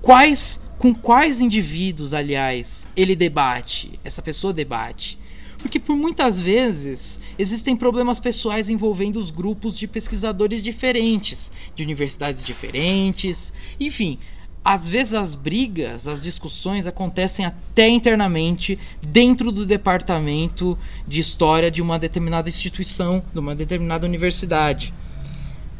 Quais, 0.00 0.60
com 0.78 0.94
quais 0.94 1.40
indivíduos, 1.40 2.12
aliás, 2.12 2.86
ele 2.96 3.16
debate? 3.16 3.98
Essa 4.04 4.20
pessoa 4.20 4.52
debate? 4.52 5.18
Porque 5.58 5.80
por 5.80 5.96
muitas 5.96 6.38
vezes 6.38 7.18
existem 7.38 7.74
problemas 7.74 8.20
pessoais 8.20 8.68
envolvendo 8.68 9.18
os 9.18 9.30
grupos 9.30 9.78
de 9.78 9.88
pesquisadores 9.88 10.62
diferentes, 10.62 11.50
de 11.74 11.82
universidades 11.82 12.42
diferentes, 12.42 13.50
enfim, 13.80 14.18
às 14.64 14.88
vezes 14.88 15.12
as 15.12 15.34
brigas, 15.34 16.08
as 16.08 16.22
discussões 16.22 16.86
acontecem 16.86 17.44
até 17.44 17.86
internamente 17.86 18.78
dentro 19.06 19.52
do 19.52 19.66
departamento 19.66 20.78
de 21.06 21.20
história 21.20 21.70
de 21.70 21.82
uma 21.82 21.98
determinada 21.98 22.48
instituição, 22.48 23.22
de 23.32 23.38
uma 23.38 23.54
determinada 23.54 24.06
universidade. 24.06 24.94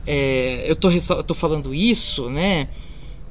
É, 0.07 0.67
eu 0.69 0.75
estou 0.75 1.35
falando 1.35 1.75
isso, 1.75 2.29
né? 2.29 2.69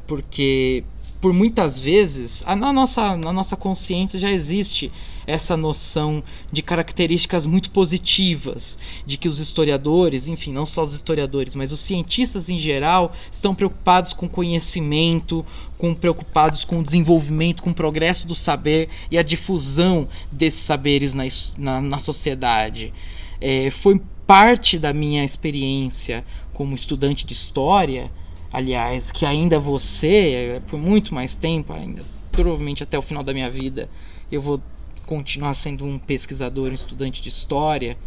Porque 0.08 0.84
por 1.24 1.32
muitas 1.32 1.80
vezes 1.80 2.44
na 2.46 2.74
nossa, 2.74 3.16
na 3.16 3.32
nossa 3.32 3.56
consciência 3.56 4.20
já 4.20 4.30
existe 4.30 4.92
essa 5.26 5.56
noção 5.56 6.22
de 6.52 6.62
características 6.62 7.46
muito 7.46 7.72
positivas, 7.72 8.78
de 9.06 9.18
que 9.18 9.30
os 9.30 9.40
historiadores, 9.40 10.28
enfim, 10.28 10.52
não 10.52 10.66
só 10.66 10.84
os 10.84 10.94
historiadores, 10.94 11.56
mas 11.56 11.72
os 11.72 11.80
cientistas 11.80 12.50
em 12.50 12.60
geral, 12.60 13.14
estão 13.32 13.56
preocupados 13.56 14.12
com 14.12 14.28
conhecimento, 14.28 15.46
com 15.78 15.96
preocupados 15.96 16.66
com 16.66 16.80
o 16.80 16.84
desenvolvimento, 16.84 17.64
com 17.64 17.70
o 17.70 17.74
progresso 17.74 18.28
do 18.28 18.36
saber 18.36 18.90
e 19.10 19.18
a 19.18 19.24
difusão 19.24 20.10
desses 20.30 20.60
saberes 20.60 21.14
na, 21.14 21.24
na, 21.58 21.82
na 21.82 22.00
sociedade. 22.00 22.94
É, 23.40 23.72
foi 23.72 24.02
parte 24.28 24.78
da 24.78 24.92
minha 24.92 25.24
experiência 25.24 26.26
como 26.54 26.76
estudante 26.76 27.26
de 27.26 27.32
história 27.32 28.12
aliás, 28.54 29.12
que 29.12 29.26
ainda 29.26 29.60
você, 29.60 30.62
por 30.68 30.80
muito 30.80 31.14
mais 31.14 31.36
tempo, 31.36 31.74
ainda 31.74 32.04
provavelmente 32.32 32.84
até 32.84 32.98
o 32.98 33.02
final 33.02 33.24
da 33.24 33.34
minha 33.34 33.50
vida 33.50 33.90
eu 34.32 34.42
vou 34.42 34.62
continuar 35.06 35.54
sendo 35.54 35.86
um 35.86 36.00
pesquisador, 36.00 36.72
um 36.72 36.74
estudante 36.74 37.22
de 37.22 37.30
história. 37.30 37.98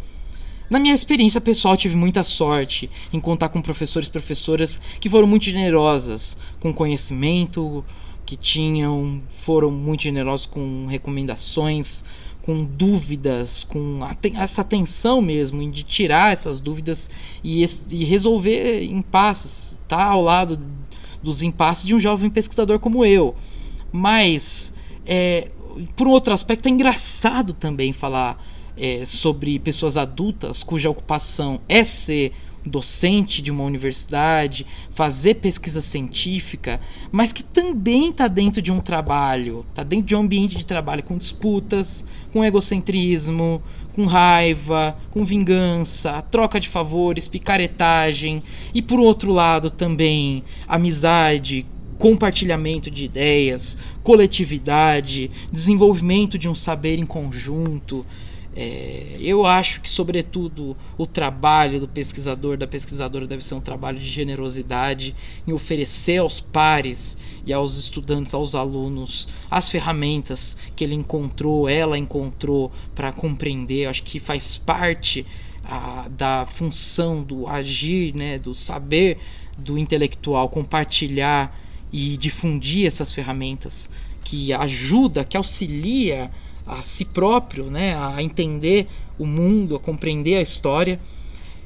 Na 0.69 0.79
minha 0.79 0.95
experiência 0.95 1.39
pessoal, 1.39 1.77
tive 1.77 1.95
muita 1.95 2.23
sorte 2.23 2.89
em 3.13 3.19
contar 3.19 3.49
com 3.49 3.61
professores 3.61 4.09
e 4.09 4.11
professoras 4.11 4.81
que 4.99 5.09
foram 5.09 5.27
muito 5.27 5.45
generosas 5.45 6.37
com 6.59 6.73
conhecimento, 6.73 7.85
que 8.27 8.35
tinham, 8.35 9.21
foram 9.39 9.71
muito 9.71 10.03
generosos 10.03 10.45
com 10.45 10.85
recomendações, 10.85 12.03
com 12.41 12.65
dúvidas, 12.65 13.63
com 13.63 13.99
essa 14.35 14.61
atenção 14.61 15.21
mesmo 15.21 15.71
de 15.71 15.83
tirar 15.83 16.33
essas 16.33 16.59
dúvidas 16.59 17.09
e, 17.41 17.65
e 17.89 18.03
resolver 18.03 18.83
impasses, 18.83 19.79
tá 19.87 20.03
ao 20.03 20.21
lado 20.21 20.59
dos 21.23 21.41
impasses 21.41 21.85
de 21.85 21.95
um 21.95 21.99
jovem 21.99 22.29
pesquisador 22.29 22.79
como 22.79 23.05
eu. 23.05 23.33
Mas, 23.93 24.73
é, 25.05 25.49
por 25.95 26.05
um 26.05 26.11
outro 26.11 26.33
aspecto, 26.33 26.67
é 26.67 26.69
engraçado 26.69 27.53
também 27.53 27.93
falar 27.93 28.37
é, 28.75 29.05
sobre 29.05 29.57
pessoas 29.57 29.95
adultas 29.95 30.63
cuja 30.63 30.89
ocupação 30.89 31.61
é 31.67 31.81
ser 31.83 32.33
docente 32.67 33.41
de 33.41 33.51
uma 33.51 33.63
universidade, 33.63 34.65
fazer 34.91 35.35
pesquisa 35.35 35.81
científica, 35.81 36.79
mas 37.11 37.31
que 37.31 37.43
também 37.43 38.09
está 38.09 38.27
dentro 38.27 38.61
de 38.61 38.71
um 38.71 38.79
trabalho, 38.79 39.65
está 39.69 39.83
dentro 39.83 40.05
de 40.05 40.15
um 40.15 40.21
ambiente 40.21 40.57
de 40.57 40.65
trabalho 40.65 41.03
com 41.03 41.17
disputas, 41.17 42.05
com 42.31 42.43
egocentrismo, 42.43 43.61
com 43.93 44.05
raiva, 44.05 44.95
com 45.09 45.25
vingança, 45.25 46.21
troca 46.21 46.59
de 46.59 46.69
favores, 46.69 47.27
picaretagem 47.27 48.43
e 48.73 48.81
por 48.81 48.99
outro 48.99 49.31
lado 49.31 49.69
também 49.69 50.43
amizade, 50.67 51.65
compartilhamento 51.97 52.91
de 52.91 53.05
ideias, 53.05 53.77
coletividade, 54.03 55.31
desenvolvimento 55.51 56.37
de 56.37 56.47
um 56.47 56.55
saber 56.55 56.99
em 56.99 57.05
conjunto. 57.05 58.05
É, 58.59 59.17
eu 59.19 59.45
acho 59.45 59.81
que, 59.81 59.89
sobretudo, 59.89 60.75
o 60.97 61.05
trabalho 61.05 61.79
do 61.79 61.87
pesquisador, 61.87 62.57
da 62.57 62.65
pesquisadora, 62.65 63.27
deve 63.27 63.43
ser 63.43 63.53
um 63.53 63.61
trabalho 63.61 63.99
de 63.99 64.07
generosidade 64.07 65.15
em 65.47 65.53
oferecer 65.53 66.17
aos 66.17 66.39
pares 66.39 67.19
e 67.45 67.53
aos 67.53 67.77
estudantes, 67.77 68.33
aos 68.33 68.55
alunos, 68.55 69.27
as 69.51 69.69
ferramentas 69.69 70.57
que 70.75 70.83
ele 70.83 70.95
encontrou, 70.95 71.69
ela 71.69 71.99
encontrou 71.99 72.71
para 72.95 73.11
compreender. 73.11 73.85
Eu 73.85 73.91
acho 73.91 74.01
que 74.01 74.19
faz 74.19 74.57
parte 74.57 75.23
a, 75.63 76.07
da 76.09 76.47
função 76.51 77.21
do 77.21 77.45
agir, 77.45 78.15
né, 78.15 78.39
do 78.39 78.55
saber 78.55 79.19
do 79.55 79.77
intelectual, 79.77 80.49
compartilhar 80.49 81.55
e 81.93 82.17
difundir 82.17 82.87
essas 82.87 83.13
ferramentas 83.13 83.91
que 84.23 84.51
ajuda, 84.51 85.23
que 85.23 85.37
auxilia 85.37 86.31
a 86.67 86.81
si 86.81 87.05
próprio, 87.05 87.65
né, 87.65 87.97
a 87.97 88.21
entender 88.21 88.87
o 89.17 89.25
mundo, 89.25 89.75
a 89.75 89.79
compreender 89.79 90.35
a 90.35 90.41
história. 90.41 90.99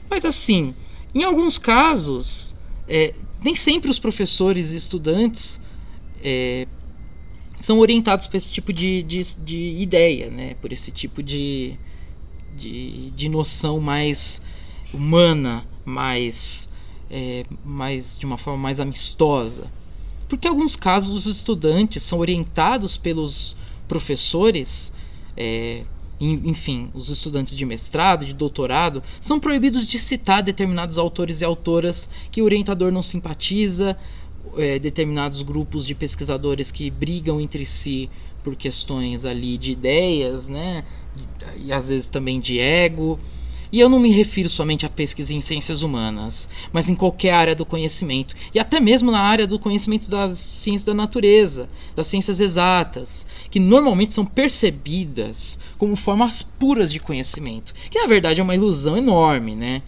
Mas 0.09 0.23
assim, 0.23 0.75
em 1.13 1.23
alguns 1.23 1.57
casos, 1.57 2.55
é, 2.87 3.13
nem 3.43 3.55
sempre 3.55 3.89
os 3.89 3.99
professores 3.99 4.71
e 4.71 4.77
estudantes 4.77 5.59
é, 6.23 6.67
são 7.59 7.79
orientados 7.79 8.27
por 8.27 8.37
esse 8.37 8.51
tipo 8.53 8.71
de, 8.71 9.03
de, 9.03 9.21
de, 9.43 9.77
ideia, 9.77 10.29
né, 10.29 10.53
por 10.61 10.71
esse 10.71 10.91
tipo 10.91 11.21
de, 11.23 11.77
de, 12.55 13.11
de 13.11 13.29
noção 13.29 13.79
mais 13.79 14.41
humana, 14.93 15.65
mais, 15.83 16.69
é, 17.09 17.45
mais 17.63 18.17
de 18.17 18.25
uma 18.25 18.37
forma 18.37 18.61
mais 18.61 18.79
amistosa. 18.79 19.71
Porque 20.27 20.47
em 20.47 20.51
alguns 20.51 20.75
casos 20.75 21.25
os 21.25 21.35
estudantes 21.35 22.03
são 22.03 22.19
orientados 22.19 22.97
pelos 22.97 23.55
professores, 23.91 24.93
é, 25.35 25.83
enfim, 26.17 26.89
os 26.93 27.09
estudantes 27.09 27.57
de 27.57 27.65
mestrado, 27.65 28.25
de 28.25 28.33
doutorado, 28.33 29.03
são 29.19 29.37
proibidos 29.37 29.85
de 29.85 29.99
citar 29.99 30.41
determinados 30.41 30.97
autores 30.97 31.41
e 31.41 31.45
autoras 31.45 32.07
que 32.31 32.41
o 32.41 32.45
orientador 32.45 32.89
não 32.89 33.03
simpatiza, 33.03 33.97
é, 34.57 34.79
determinados 34.79 35.41
grupos 35.41 35.85
de 35.85 35.93
pesquisadores 35.93 36.71
que 36.71 36.89
brigam 36.89 37.41
entre 37.41 37.65
si 37.65 38.09
por 38.45 38.55
questões 38.55 39.25
ali 39.25 39.57
de 39.57 39.73
ideias, 39.73 40.47
né? 40.47 40.85
E 41.57 41.73
às 41.73 41.89
vezes 41.89 42.09
também 42.09 42.39
de 42.39 42.61
ego. 42.61 43.19
E 43.71 43.79
eu 43.79 43.87
não 43.87 43.99
me 43.99 44.11
refiro 44.11 44.49
somente 44.49 44.85
à 44.85 44.89
pesquisa 44.89 45.33
em 45.33 45.39
ciências 45.39 45.81
humanas, 45.81 46.49
mas 46.73 46.89
em 46.89 46.95
qualquer 46.95 47.31
área 47.33 47.55
do 47.55 47.65
conhecimento, 47.65 48.35
e 48.53 48.59
até 48.59 48.79
mesmo 48.79 49.11
na 49.11 49.21
área 49.21 49.47
do 49.47 49.57
conhecimento 49.57 50.09
das 50.09 50.37
ciências 50.37 50.83
da 50.83 50.93
natureza, 50.93 51.69
das 51.95 52.07
ciências 52.07 52.41
exatas, 52.41 53.25
que 53.49 53.59
normalmente 53.59 54.13
são 54.13 54.25
percebidas 54.25 55.57
como 55.77 55.95
formas 55.95 56.43
puras 56.43 56.91
de 56.91 56.99
conhecimento, 56.99 57.73
que 57.89 57.99
na 57.99 58.07
verdade 58.07 58.41
é 58.41 58.43
uma 58.43 58.55
ilusão 58.55 58.97
enorme, 58.97 59.55
né? 59.55 59.81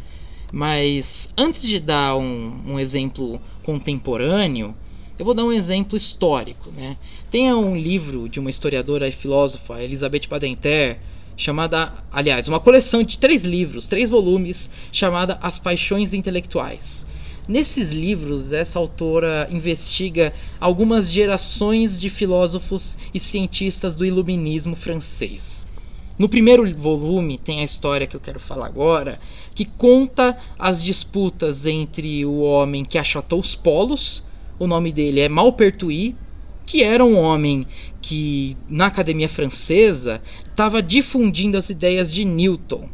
Mas 0.52 1.30
antes 1.36 1.63
de 1.63 1.80
dar 1.80 2.15
um, 2.15 2.62
um 2.67 2.80
exemplo 2.80 3.41
contemporâneo, 3.63 4.74
eu 5.17 5.26
vou 5.26 5.34
dar 5.34 5.43
um 5.43 5.52
exemplo 5.52 5.98
histórico. 5.98 6.69
Né? 6.72 6.96
Tem 7.32 7.52
um 7.54 7.76
livro 7.76 8.30
de 8.30 8.39
uma 8.39 8.50
historiadora 8.50 9.08
e 9.08 9.12
filósofa, 9.12 9.82
Elizabeth 9.82 10.28
Badinter, 10.30 11.00
chamada, 11.36 11.93
aliás, 12.12 12.48
uma 12.48 12.60
coleção 12.60 13.04
de 13.04 13.17
três 13.17 13.43
livros, 13.43 13.88
três 13.88 14.10
volumes, 14.10 14.69
chamada 14.91 15.38
As 15.41 15.60
Paixões 15.60 16.13
Intelectuais. 16.13 17.08
Nesses 17.48 17.91
livros, 17.91 18.54
essa 18.54 18.80
autora 18.80 19.50
investiga 19.52 20.34
algumas 20.62 21.12
gerações 21.12 22.00
de 22.00 22.10
filósofos 22.10 22.98
e 23.13 23.19
cientistas 23.19 23.96
do 23.96 24.06
iluminismo 24.06 24.76
francês. 24.76 25.67
No 26.17 26.30
primeiro 26.30 26.72
volume 26.78 27.38
tem 27.38 27.62
a 27.62 27.65
história 27.65 28.08
que 28.08 28.15
eu 28.15 28.22
quero 28.22 28.39
falar 28.39 28.67
agora, 28.67 29.19
que 29.54 29.65
conta 29.65 30.38
as 30.58 30.82
disputas 30.82 31.65
entre 31.65 32.24
o 32.26 32.39
homem 32.39 32.86
que 32.86 32.98
achatou 32.98 33.39
os 33.39 33.56
polos, 33.56 34.24
o 34.58 34.67
nome 34.67 34.93
dele 34.93 35.19
é 35.19 35.28
Maupertuis, 35.28 36.13
que 36.65 36.84
era 36.84 37.04
um 37.04 37.17
homem 37.17 37.67
que 38.02 38.56
na 38.69 38.86
academia 38.86 39.28
francesa 39.28 40.22
estava 40.53 40.83
difundindo 40.83 41.57
as 41.57 41.71
ideias 41.71 42.13
de 42.13 42.23
Newton 42.23 42.87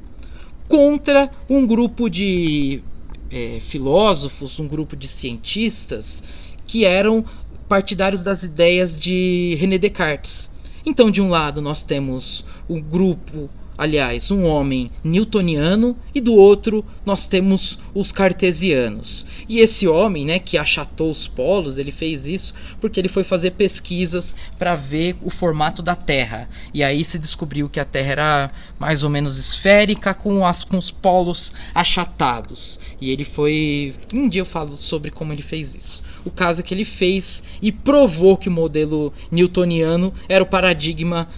contra 0.68 1.30
um 1.50 1.68
grupo 1.68 2.10
de 2.10 2.82
é, 3.30 3.60
filósofos, 3.60 4.60
um 4.60 4.68
grupo 4.68 4.96
de 4.96 5.08
cientistas 5.08 6.24
que 6.66 6.86
eram 6.86 7.26
partidários 7.68 8.24
das 8.24 8.44
ideias 8.44 8.98
de 8.98 9.58
René 9.60 9.78
Descartes. 9.78 10.50
Então, 10.86 11.12
de 11.12 11.22
um 11.22 11.28
lado, 11.28 11.62
nós 11.62 11.84
temos 11.84 12.46
o 12.68 12.82
grupo 12.82 13.50
aliás, 13.80 14.30
um 14.30 14.44
homem 14.44 14.92
newtoniano 15.02 15.96
e 16.14 16.20
do 16.20 16.36
outro 16.36 16.84
nós 17.06 17.30
temos 17.30 17.80
os 17.94 18.12
cartesianos. 18.12 19.26
E 19.48 19.60
esse 19.60 19.88
homem, 19.88 20.26
né, 20.26 20.38
que 20.38 20.58
achatou 20.58 21.10
os 21.10 21.30
polos, 21.30 21.78
ele 21.78 21.92
fez 21.92 22.28
isso 22.28 22.54
porque 22.82 23.00
ele 23.00 23.08
foi 23.08 23.24
fazer 23.24 23.52
pesquisas 23.52 24.36
para 24.58 24.76
ver 24.76 25.16
o 25.22 25.30
formato 25.30 25.82
da 25.82 25.96
Terra. 25.96 26.50
E 26.74 26.84
aí 26.84 27.06
se 27.06 27.18
descobriu 27.18 27.70
que 27.70 27.80
a 27.80 27.86
Terra 27.86 28.12
era 28.12 28.52
mais 28.78 29.02
ou 29.02 29.10
menos 29.10 29.40
esférica 29.40 30.14
com, 30.14 30.46
as, 30.46 30.62
com 30.62 30.78
os 30.78 30.92
polos 30.92 31.54
achatados. 31.74 32.80
E 33.00 33.10
ele 33.12 33.24
foi. 33.24 33.96
Um 34.14 34.28
dia 34.28 34.42
eu 34.42 34.46
falo 34.46 34.74
sobre 34.74 35.10
como 35.10 35.32
ele 35.32 35.42
fez 35.42 35.74
isso. 35.74 36.04
O 36.26 36.30
caso 36.30 36.60
é 36.60 36.64
que 36.64 36.74
ele 36.74 36.86
fez 36.86 37.44
e 37.62 37.72
provou 37.72 38.36
que 38.36 38.50
o 38.50 38.52
modelo 38.52 39.14
newtoniano 39.32 40.14
era 40.28 40.44
o 40.44 40.48
paradigma 40.48 41.30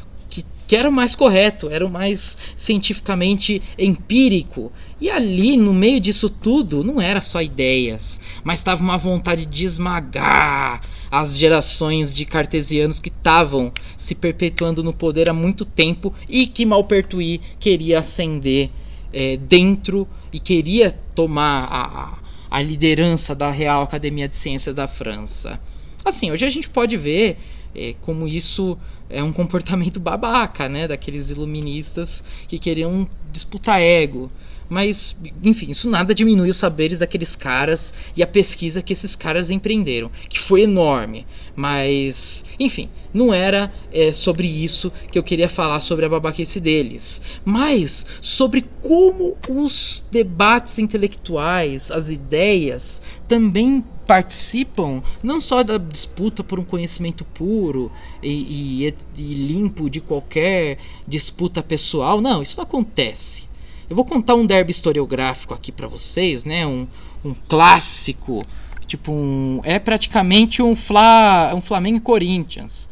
que 0.72 0.76
era 0.78 0.88
o 0.88 0.92
mais 0.92 1.18
correto, 1.18 1.70
era 1.70 1.86
o 1.86 1.90
mais 1.90 2.38
cientificamente 2.56 3.62
empírico. 3.78 4.72
E 5.02 5.10
ali, 5.10 5.58
no 5.58 5.74
meio 5.74 6.00
disso 6.00 6.30
tudo, 6.30 6.82
não 6.82 7.02
era 7.02 7.20
só 7.20 7.42
ideias, 7.42 8.22
mas 8.42 8.62
estava 8.62 8.82
uma 8.82 8.98
vontade 8.98 9.46
de 9.46 9.66
esmagar 9.66 10.80
as 11.12 11.38
gerações 11.38 12.16
de 12.16 12.24
cartesianos 12.24 13.02
que 13.02 13.10
estavam 13.10 13.70
se 13.98 14.16
perpetuando 14.16 14.82
no 14.82 14.94
poder 14.94 15.30
há 15.30 15.34
muito 15.34 15.66
tempo 15.66 16.14
e 16.30 16.48
que 16.48 16.66
Malpertuis 16.66 17.42
queria 17.60 18.00
ascender 18.00 18.70
é, 19.12 19.36
dentro 19.36 20.08
e 20.32 20.40
queria 20.40 20.90
tomar 21.14 21.68
a, 21.70 22.18
a 22.50 22.62
liderança 22.62 23.36
da 23.36 23.52
Real 23.52 23.84
Academia 23.84 24.26
de 24.30 24.36
Ciências 24.38 24.74
da 24.74 24.88
França. 24.88 25.60
Assim, 26.06 26.32
hoje 26.32 26.46
a 26.46 26.50
gente 26.50 26.70
pode 26.70 26.96
ver 26.96 27.38
é, 27.76 27.96
como 28.02 28.28
isso 28.28 28.78
é 29.10 29.24
um 29.24 29.32
comportamento 29.32 30.00
babaca, 30.00 30.70
né, 30.70 30.88
daqueles 30.88 31.30
iluministas 31.30 32.24
que 32.48 32.58
queriam 32.58 33.08
disputar 33.32 33.82
ego. 33.82 34.32
Mas, 34.72 35.18
enfim, 35.44 35.72
isso 35.72 35.90
nada 35.90 36.16
diminui 36.16 36.50
os 36.50 36.56
saberes 36.56 37.00
daqueles 37.00 37.36
caras 37.36 37.94
e 38.16 38.24
a 38.24 38.28
pesquisa 38.28 38.82
que 38.82 38.94
esses 38.94 39.18
caras 39.18 39.52
empreenderam, 39.52 40.10
que 40.30 40.40
foi 40.40 40.62
enorme. 40.62 41.28
Mas, 41.54 42.46
enfim, 42.58 42.88
não 43.14 43.34
era 43.34 43.70
é, 43.92 44.14
sobre 44.14 44.48
isso 44.48 44.90
que 45.12 45.20
eu 45.20 45.24
queria 45.24 45.50
falar 45.50 45.82
sobre 45.82 46.06
a 46.06 46.10
babaquice 46.10 46.62
deles, 46.62 47.22
mas 47.44 48.06
sobre 48.22 48.66
como 48.82 49.38
os 49.50 50.06
debates 50.10 50.80
intelectuais, 50.80 51.92
as 51.92 52.10
ideias, 52.10 53.02
também 53.28 53.84
participam 54.08 55.04
não 55.22 55.42
só 55.42 55.64
da 55.64 55.78
disputa 55.78 56.46
por 56.46 56.58
um 56.62 56.64
conhecimento 56.64 57.26
puro 57.26 57.92
e, 58.24 58.86
e, 58.88 58.96
e, 59.18 59.34
limpo 59.34 59.90
de 59.90 60.00
qualquer 60.00 60.78
disputa 61.06 61.62
pessoal. 61.62 62.22
Não, 62.22 62.42
isso 62.42 62.62
acontece. 62.62 63.51
Eu 63.92 63.96
vou 63.96 64.06
contar 64.06 64.36
um 64.36 64.46
derby 64.46 64.72
historiográfico 64.72 65.54
aqui 65.54 65.70
para 65.70 65.86
vocês, 65.86 66.46
né? 66.46 66.66
Um, 66.66 66.88
um 67.26 67.34
clássico, 67.34 68.42
tipo 68.88 69.12
um, 69.12 69.60
é 69.66 69.78
praticamente 69.80 70.62
um, 70.62 70.78
Fla, 70.78 71.52
um 71.54 71.60
Flamengo 71.60 72.00
Corinthians 72.00 72.90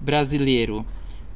brasileiro, 0.00 0.84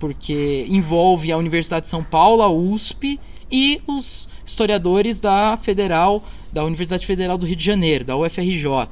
porque 0.01 0.67
envolve 0.69 1.31
a 1.31 1.37
Universidade 1.37 1.85
de 1.85 1.91
São 1.91 2.03
Paulo, 2.03 2.43
a 2.43 2.49
USP 2.49 3.21
e 3.53 3.81
os 3.87 4.29
historiadores 4.45 5.21
da 5.21 5.57
Federal, 5.59 6.21
da 6.53 6.65
Universidade 6.65 7.07
Federal 7.07 7.39
do 7.39 7.47
Rio 7.47 7.55
de 7.55 7.65
Janeiro, 7.65 8.05
da 8.05 8.17
UFRJ. 8.17 8.89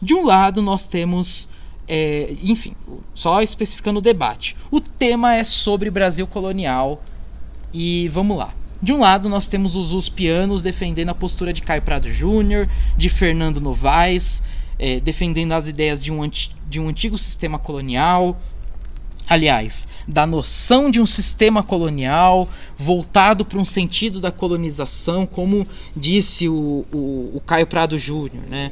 De 0.00 0.14
um 0.14 0.24
lado, 0.24 0.62
nós 0.62 0.86
temos, 0.86 1.48
é, 1.88 2.32
enfim, 2.44 2.76
só 3.12 3.42
especificando 3.42 3.98
o 3.98 4.02
debate. 4.02 4.54
O 4.70 4.80
tema 4.80 5.34
é 5.34 5.42
sobre 5.42 5.90
Brasil 5.90 6.28
colonial 6.28 7.02
e 7.74 8.06
vamos 8.06 8.38
lá. 8.38 8.54
De 8.80 8.92
um 8.92 9.00
lado, 9.00 9.28
nós 9.28 9.48
temos 9.48 9.74
os 9.74 9.92
uspianos 9.92 10.62
defendendo 10.62 11.08
a 11.08 11.14
postura 11.14 11.52
de 11.52 11.62
Caio 11.62 11.82
Prado 11.82 12.08
Júnior, 12.08 12.68
de 12.96 13.08
Fernando 13.08 13.60
Novaes, 13.60 14.42
é, 14.78 15.00
defendendo 15.00 15.52
as 15.52 15.66
ideias 15.66 16.00
de 16.00 16.12
um, 16.12 16.20
de 16.68 16.80
um 16.80 16.88
antigo 16.88 17.18
sistema 17.18 17.58
colonial, 17.58 18.40
aliás, 19.28 19.88
da 20.06 20.26
noção 20.26 20.90
de 20.90 21.00
um 21.00 21.06
sistema 21.06 21.62
colonial 21.62 22.48
voltado 22.78 23.44
para 23.44 23.58
um 23.58 23.64
sentido 23.64 24.20
da 24.20 24.30
colonização, 24.30 25.26
como 25.26 25.66
disse 25.96 26.48
o, 26.48 26.86
o, 26.92 27.32
o 27.34 27.42
Caio 27.44 27.66
Prado 27.66 27.98
Júnior, 27.98 28.44
né? 28.48 28.70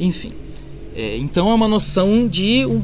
Enfim, 0.00 0.32
é, 0.96 1.18
então 1.18 1.50
é 1.50 1.54
uma 1.54 1.68
noção 1.68 2.26
de, 2.26 2.64
um, 2.64 2.82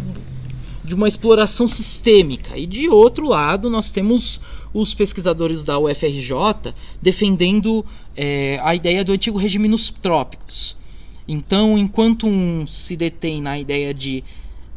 de 0.88 0.94
uma 0.94 1.06
exploração 1.06 1.68
sistêmica. 1.68 2.56
E 2.56 2.66
de 2.66 2.88
outro 2.88 3.28
lado, 3.28 3.68
nós 3.70 3.92
temos 3.92 4.40
os 4.72 4.94
pesquisadores 4.94 5.62
da 5.62 5.78
UFRJ 5.78 6.72
defendendo 7.00 7.84
é, 8.16 8.58
a 8.62 8.74
ideia 8.74 9.04
do 9.04 9.12
antigo 9.12 9.38
regime 9.38 9.68
nos 9.68 9.90
trópicos. 9.90 10.76
Então, 11.28 11.76
enquanto 11.76 12.26
um 12.26 12.66
se 12.66 12.96
detém 12.96 13.42
na 13.42 13.58
ideia 13.58 13.92
de 13.92 14.24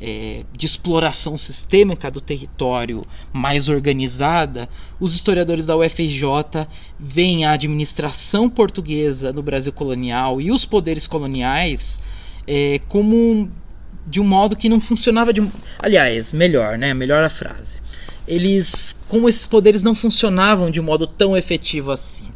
é, 0.01 0.43
de 0.51 0.65
exploração 0.65 1.37
sistêmica 1.37 2.09
do 2.09 2.19
território 2.19 3.03
mais 3.31 3.69
organizada, 3.69 4.67
os 4.99 5.13
historiadores 5.13 5.67
da 5.67 5.77
UFRJ 5.77 6.67
veem 6.99 7.45
a 7.45 7.51
administração 7.51 8.49
portuguesa 8.49 9.31
no 9.31 9.43
Brasil 9.43 9.71
colonial 9.71 10.41
e 10.41 10.51
os 10.51 10.65
poderes 10.65 11.05
coloniais 11.05 12.01
é, 12.47 12.79
como 12.87 13.47
de 14.05 14.19
um 14.19 14.23
modo 14.23 14.55
que 14.55 14.69
não 14.69 14.79
funcionava 14.79 15.31
de 15.31 15.47
aliás 15.79 16.33
melhor 16.33 16.77
né 16.77 16.93
melhor 16.93 17.23
a 17.23 17.29
frase 17.29 17.81
eles 18.27 18.95
como 19.07 19.29
esses 19.29 19.45
poderes 19.45 19.83
não 19.83 19.93
funcionavam 19.93 20.71
de 20.71 20.79
um 20.79 20.83
modo 20.83 21.05
tão 21.05 21.37
efetivo 21.37 21.91
assim 21.91 22.27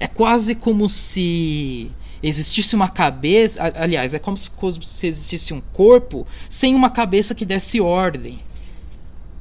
é 0.00 0.06
quase 0.06 0.54
como 0.54 0.88
se 0.88 1.90
existisse 2.22 2.74
uma 2.74 2.88
cabeça. 2.88 3.72
Aliás, 3.76 4.14
é 4.14 4.18
como 4.18 4.36
se 4.36 5.06
existisse 5.06 5.52
um 5.52 5.60
corpo 5.60 6.26
sem 6.48 6.74
uma 6.74 6.90
cabeça 6.90 7.34
que 7.34 7.44
desse 7.44 7.80
ordem. 7.80 8.38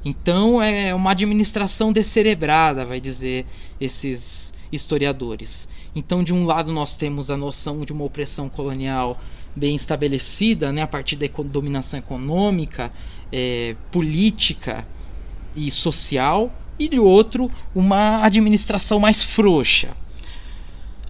Então 0.03 0.61
é 0.61 0.93
uma 0.95 1.11
administração 1.11 1.93
descerebrada, 1.93 2.85
vai 2.85 2.99
dizer 2.99 3.45
esses 3.79 4.51
historiadores. 4.71 5.67
Então, 5.95 6.23
de 6.23 6.33
um 6.33 6.45
lado, 6.45 6.71
nós 6.71 6.97
temos 6.97 7.29
a 7.29 7.37
noção 7.37 7.79
de 7.81 7.93
uma 7.93 8.03
opressão 8.03 8.49
colonial 8.49 9.19
bem 9.55 9.75
estabelecida, 9.75 10.71
né, 10.71 10.81
a 10.81 10.87
partir 10.87 11.15
da 11.15 11.27
dominação 11.45 11.99
econômica, 11.99 12.91
é, 13.31 13.75
política 13.91 14.87
e 15.55 15.69
social, 15.69 16.53
e 16.79 16.87
de 16.87 16.99
outro, 16.99 17.51
uma 17.75 18.23
administração 18.23 18.99
mais 18.99 19.23
frouxa. 19.23 19.89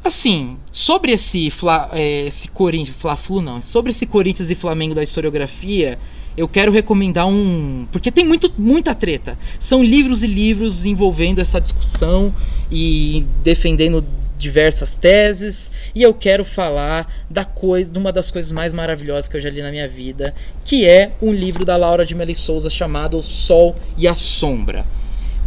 Assim, 0.03 0.57
sobre 0.71 1.11
esse, 1.11 1.51
Fla, 1.51 1.89
é, 1.93 2.25
esse 2.25 2.47
Corinthians, 2.47 2.97
Fla-Flu 2.97 3.41
não, 3.41 3.61
sobre 3.61 3.91
esse 3.91 4.07
Corinthians 4.07 4.49
e 4.49 4.55
Flamengo 4.55 4.95
da 4.95 5.03
historiografia, 5.03 5.99
eu 6.35 6.47
quero 6.47 6.71
recomendar 6.71 7.27
um, 7.27 7.85
porque 7.91 8.11
tem 8.11 8.25
muito, 8.25 8.51
muita 8.57 8.95
treta. 8.95 9.37
São 9.59 9.83
livros 9.83 10.23
e 10.23 10.27
livros 10.27 10.85
envolvendo 10.85 11.39
essa 11.39 11.61
discussão 11.61 12.33
e 12.71 13.25
defendendo 13.43 14.03
diversas 14.41 14.97
teses, 14.97 15.71
e 15.93 16.01
eu 16.01 16.13
quero 16.13 16.43
falar 16.43 17.07
da 17.29 17.45
coisa, 17.45 17.91
de 17.91 17.99
uma 17.99 18.11
das 18.11 18.31
coisas 18.31 18.51
mais 18.51 18.73
maravilhosas 18.73 19.27
que 19.27 19.37
eu 19.37 19.41
já 19.41 19.49
li 19.49 19.61
na 19.61 19.71
minha 19.71 19.87
vida, 19.87 20.33
que 20.65 20.85
é 20.85 21.11
um 21.21 21.31
livro 21.31 21.63
da 21.63 21.77
Laura 21.77 22.05
de 22.05 22.15
Meli 22.15 22.35
Souza 22.35 22.69
chamado 22.69 23.17
O 23.17 23.23
Sol 23.23 23.75
e 23.97 24.07
a 24.07 24.15
Sombra. 24.15 24.85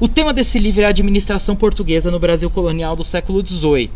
O 0.01 0.09
tema 0.09 0.33
desse 0.33 0.59
livro 0.59 0.83
é 0.83 0.87
a 0.87 0.89
administração 0.89 1.55
portuguesa 1.55 2.11
no 2.11 2.19
Brasil 2.19 2.49
colonial 2.49 2.97
do 2.97 3.05
século 3.05 3.47
XVIII. 3.47 3.91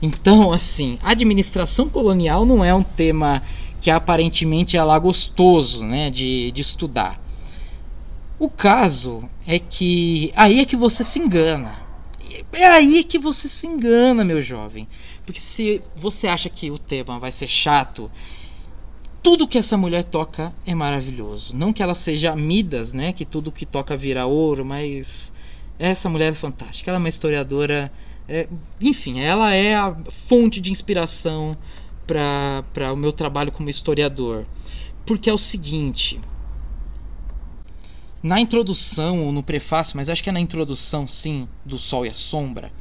Então, 0.00 0.52
assim, 0.52 0.98
administração 1.02 1.88
colonial 1.88 2.44
não 2.44 2.64
é 2.64 2.74
um 2.74 2.82
tema 2.82 3.42
que 3.80 3.90
aparentemente 3.90 4.76
é 4.76 4.82
lá 4.82 4.98
gostoso 4.98 5.84
né, 5.84 6.10
de, 6.10 6.50
de 6.50 6.60
estudar. 6.60 7.20
O 8.38 8.48
caso 8.48 9.22
é 9.46 9.58
que 9.58 10.32
aí 10.34 10.60
é 10.60 10.64
que 10.64 10.76
você 10.76 11.04
se 11.04 11.18
engana. 11.18 11.82
É 12.52 12.66
aí 12.66 13.02
que 13.02 13.18
você 13.18 13.48
se 13.48 13.66
engana, 13.66 14.24
meu 14.24 14.40
jovem. 14.40 14.86
Porque 15.24 15.40
se 15.40 15.80
você 15.96 16.26
acha 16.28 16.48
que 16.48 16.70
o 16.70 16.78
tema 16.78 17.18
vai 17.18 17.32
ser 17.32 17.48
chato, 17.48 18.10
tudo 19.22 19.48
que 19.48 19.58
essa 19.58 19.76
mulher 19.76 20.04
toca 20.04 20.54
é 20.66 20.74
maravilhoso. 20.74 21.56
Não 21.56 21.72
que 21.72 21.82
ela 21.82 21.94
seja 21.94 22.36
Midas, 22.36 22.92
né? 22.92 23.12
Que 23.12 23.24
tudo 23.24 23.52
que 23.52 23.64
toca 23.64 23.96
vira 23.96 24.26
ouro, 24.26 24.64
mas 24.64 25.32
essa 25.78 26.08
mulher 26.08 26.32
é 26.32 26.34
fantástica. 26.34 26.90
Ela 26.90 26.98
é 26.98 27.00
uma 27.00 27.08
historiadora 27.08 27.90
é, 28.28 28.48
enfim, 28.80 29.20
ela 29.20 29.52
é 29.52 29.74
a 29.74 29.94
fonte 30.10 30.60
de 30.60 30.70
inspiração 30.70 31.56
para 32.06 32.92
o 32.92 32.96
meu 32.96 33.12
trabalho 33.12 33.52
como 33.52 33.68
historiador. 33.68 34.46
Porque 35.04 35.28
é 35.28 35.32
o 35.32 35.38
seguinte. 35.38 36.20
Na 38.22 38.40
introdução, 38.40 39.24
ou 39.24 39.32
no 39.32 39.42
prefácio, 39.42 39.96
mas 39.96 40.08
acho 40.08 40.22
que 40.22 40.28
é 40.28 40.32
na 40.32 40.40
introdução, 40.40 41.08
sim, 41.08 41.48
do 41.64 41.78
Sol 41.78 42.06
e 42.06 42.08
a 42.08 42.14
Sombra, 42.14 42.72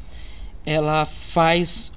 ela 0.65 1.06
faz 1.06 1.93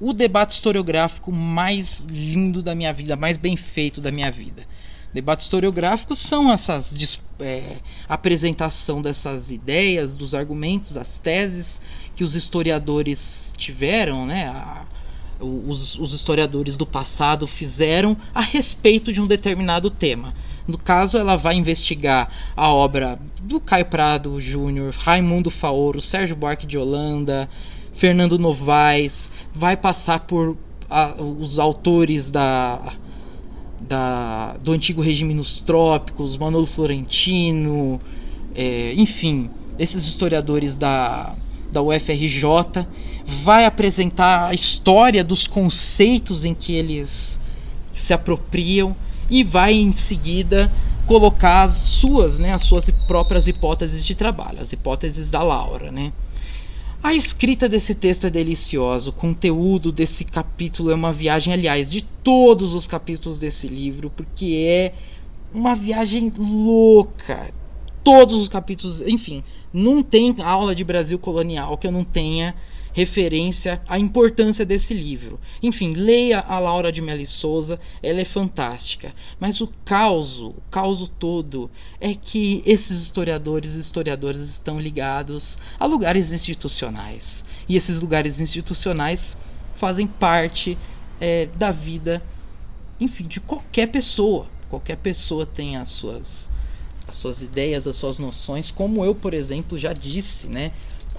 o 0.00 0.12
debate 0.12 0.52
historiográfico 0.52 1.30
mais 1.30 2.06
lindo 2.10 2.62
da 2.62 2.74
minha 2.74 2.92
vida, 2.92 3.14
mais 3.14 3.36
bem 3.36 3.56
feito 3.56 4.00
da 4.00 4.10
minha 4.10 4.30
vida. 4.30 4.66
Debates 5.12 5.46
historiográficos 5.46 6.20
são 6.20 6.50
essas 6.50 7.20
é, 7.40 7.76
apresentação 8.08 9.02
dessas 9.02 9.50
ideias, 9.50 10.16
dos 10.16 10.34
argumentos, 10.34 10.92
das 10.92 11.18
teses 11.18 11.80
que 12.14 12.24
os 12.24 12.34
historiadores 12.34 13.52
tiveram, 13.56 14.24
né? 14.24 14.46
A, 14.48 14.86
os, 15.40 15.98
os, 15.98 16.12
historiadores 16.12 16.76
do 16.76 16.86
passado 16.86 17.46
fizeram 17.46 18.16
a 18.34 18.40
respeito 18.40 19.12
de 19.12 19.20
um 19.20 19.26
determinado 19.26 19.90
tema. 19.90 20.34
No 20.70 20.78
caso, 20.78 21.18
ela 21.18 21.36
vai 21.36 21.56
investigar 21.56 22.30
a 22.56 22.68
obra 22.68 23.18
do 23.42 23.60
Caio 23.60 23.86
Prado 23.86 24.40
Júnior, 24.40 24.94
Raimundo 24.96 25.50
Faoro, 25.50 26.00
Sérgio 26.00 26.36
Buarque 26.36 26.66
de 26.66 26.78
Holanda, 26.78 27.48
Fernando 27.92 28.38
Novaes, 28.38 29.30
vai 29.52 29.76
passar 29.76 30.20
por 30.20 30.56
a, 30.88 31.20
os 31.20 31.58
autores 31.58 32.30
da 32.30 32.94
da, 33.80 34.56
do 34.62 34.70
antigo 34.72 35.00
regime 35.00 35.34
nos 35.34 35.58
trópicos, 35.58 36.36
Manolo 36.36 36.66
Florentino, 36.66 38.00
é, 38.54 38.92
enfim, 38.94 39.50
esses 39.78 40.04
historiadores 40.04 40.76
da, 40.76 41.34
da 41.72 41.82
UFRJ, 41.82 42.86
vai 43.24 43.64
apresentar 43.64 44.48
a 44.48 44.54
história 44.54 45.24
dos 45.24 45.48
conceitos 45.48 46.44
em 46.44 46.54
que 46.54 46.74
eles 46.74 47.40
se 47.92 48.12
apropriam 48.12 48.94
e 49.30 49.44
vai 49.44 49.74
em 49.74 49.92
seguida 49.92 50.70
colocar 51.06 51.62
as 51.62 51.72
suas, 51.78 52.38
né, 52.38 52.52
as 52.52 52.62
suas 52.62 52.90
próprias 53.06 53.48
hipóteses 53.48 54.04
de 54.04 54.14
trabalho, 54.14 54.60
as 54.60 54.72
hipóteses 54.72 55.30
da 55.30 55.42
Laura, 55.42 55.90
né? 55.90 56.12
A 57.02 57.14
escrita 57.14 57.66
desse 57.66 57.94
texto 57.94 58.26
é 58.26 58.30
deliciosa, 58.30 59.08
o 59.08 59.12
conteúdo 59.12 59.90
desse 59.90 60.22
capítulo 60.22 60.90
é 60.90 60.94
uma 60.94 61.12
viagem, 61.12 61.54
aliás, 61.54 61.90
de 61.90 62.02
todos 62.02 62.74
os 62.74 62.86
capítulos 62.86 63.40
desse 63.40 63.68
livro, 63.68 64.10
porque 64.10 64.66
é 64.68 64.92
uma 65.52 65.74
viagem 65.74 66.30
louca. 66.36 67.52
Todos 68.04 68.38
os 68.38 68.48
capítulos, 68.48 69.00
enfim, 69.00 69.42
não 69.72 70.02
tem 70.02 70.36
aula 70.42 70.74
de 70.74 70.84
Brasil 70.84 71.18
colonial 71.18 71.78
que 71.78 71.86
eu 71.86 71.92
não 71.92 72.04
tenha 72.04 72.54
referência 72.92 73.80
à 73.88 73.98
importância 73.98 74.64
desse 74.64 74.94
livro. 74.94 75.38
Enfim, 75.62 75.92
leia 75.92 76.40
a 76.40 76.58
Laura 76.58 76.90
de 76.92 77.00
Meli 77.00 77.26
Souza, 77.26 77.78
ela 78.02 78.20
é 78.20 78.24
fantástica. 78.24 79.12
Mas 79.38 79.60
o 79.60 79.68
caos, 79.84 80.40
o 80.40 80.54
caos 80.70 81.10
todo, 81.18 81.70
é 82.00 82.14
que 82.14 82.62
esses 82.66 83.02
historiadores 83.02 83.76
e 83.76 83.80
historiadoras 83.80 84.48
estão 84.48 84.80
ligados 84.80 85.58
a 85.78 85.86
lugares 85.86 86.32
institucionais. 86.32 87.44
E 87.68 87.76
esses 87.76 88.00
lugares 88.00 88.40
institucionais 88.40 89.36
fazem 89.74 90.06
parte 90.06 90.76
é, 91.20 91.46
da 91.46 91.70
vida 91.70 92.22
enfim, 93.00 93.26
de 93.26 93.40
qualquer 93.40 93.86
pessoa. 93.86 94.46
Qualquer 94.68 94.96
pessoa 94.96 95.46
tem 95.46 95.76
as 95.76 95.88
suas 95.88 96.52
as 97.08 97.16
suas 97.16 97.42
ideias, 97.42 97.88
as 97.88 97.96
suas 97.96 98.20
noções, 98.20 98.70
como 98.70 99.04
eu, 99.04 99.16
por 99.16 99.34
exemplo, 99.34 99.76
já 99.76 99.92
disse, 99.92 100.46
né? 100.46 100.70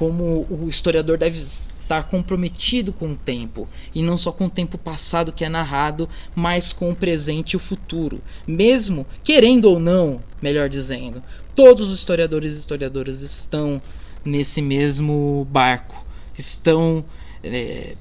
Como 0.02 0.48
o 0.50 0.68
historiador 0.68 1.16
deve 1.16 1.38
estar 1.38 2.02
comprometido 2.08 2.92
com 2.92 3.12
o 3.12 3.16
tempo, 3.16 3.70
e 3.94 4.02
não 4.02 4.18
só 4.18 4.32
com 4.32 4.48
o 4.48 4.50
tempo 4.50 4.76
passado 4.76 5.32
que 5.32 5.46
é 5.46 5.50
narrado, 5.50 6.10
mas 6.34 6.74
com 6.74 6.90
o 6.90 6.96
presente 6.96 7.52
e 7.52 7.58
o 7.58 7.60
futuro. 7.60 8.20
Mesmo 8.48 9.06
querendo 9.24 9.66
ou 9.66 9.80
não, 9.80 10.20
melhor 10.42 10.70
dizendo, 10.70 11.22
todos 11.56 11.92
os 11.92 12.00
historiadores 12.00 12.56
e 12.56 12.58
historiadoras 12.58 13.22
estão 13.22 13.80
nesse 14.26 14.60
mesmo 14.60 15.48
barco, 15.52 16.04
estão 16.36 17.06
é, 17.44 17.96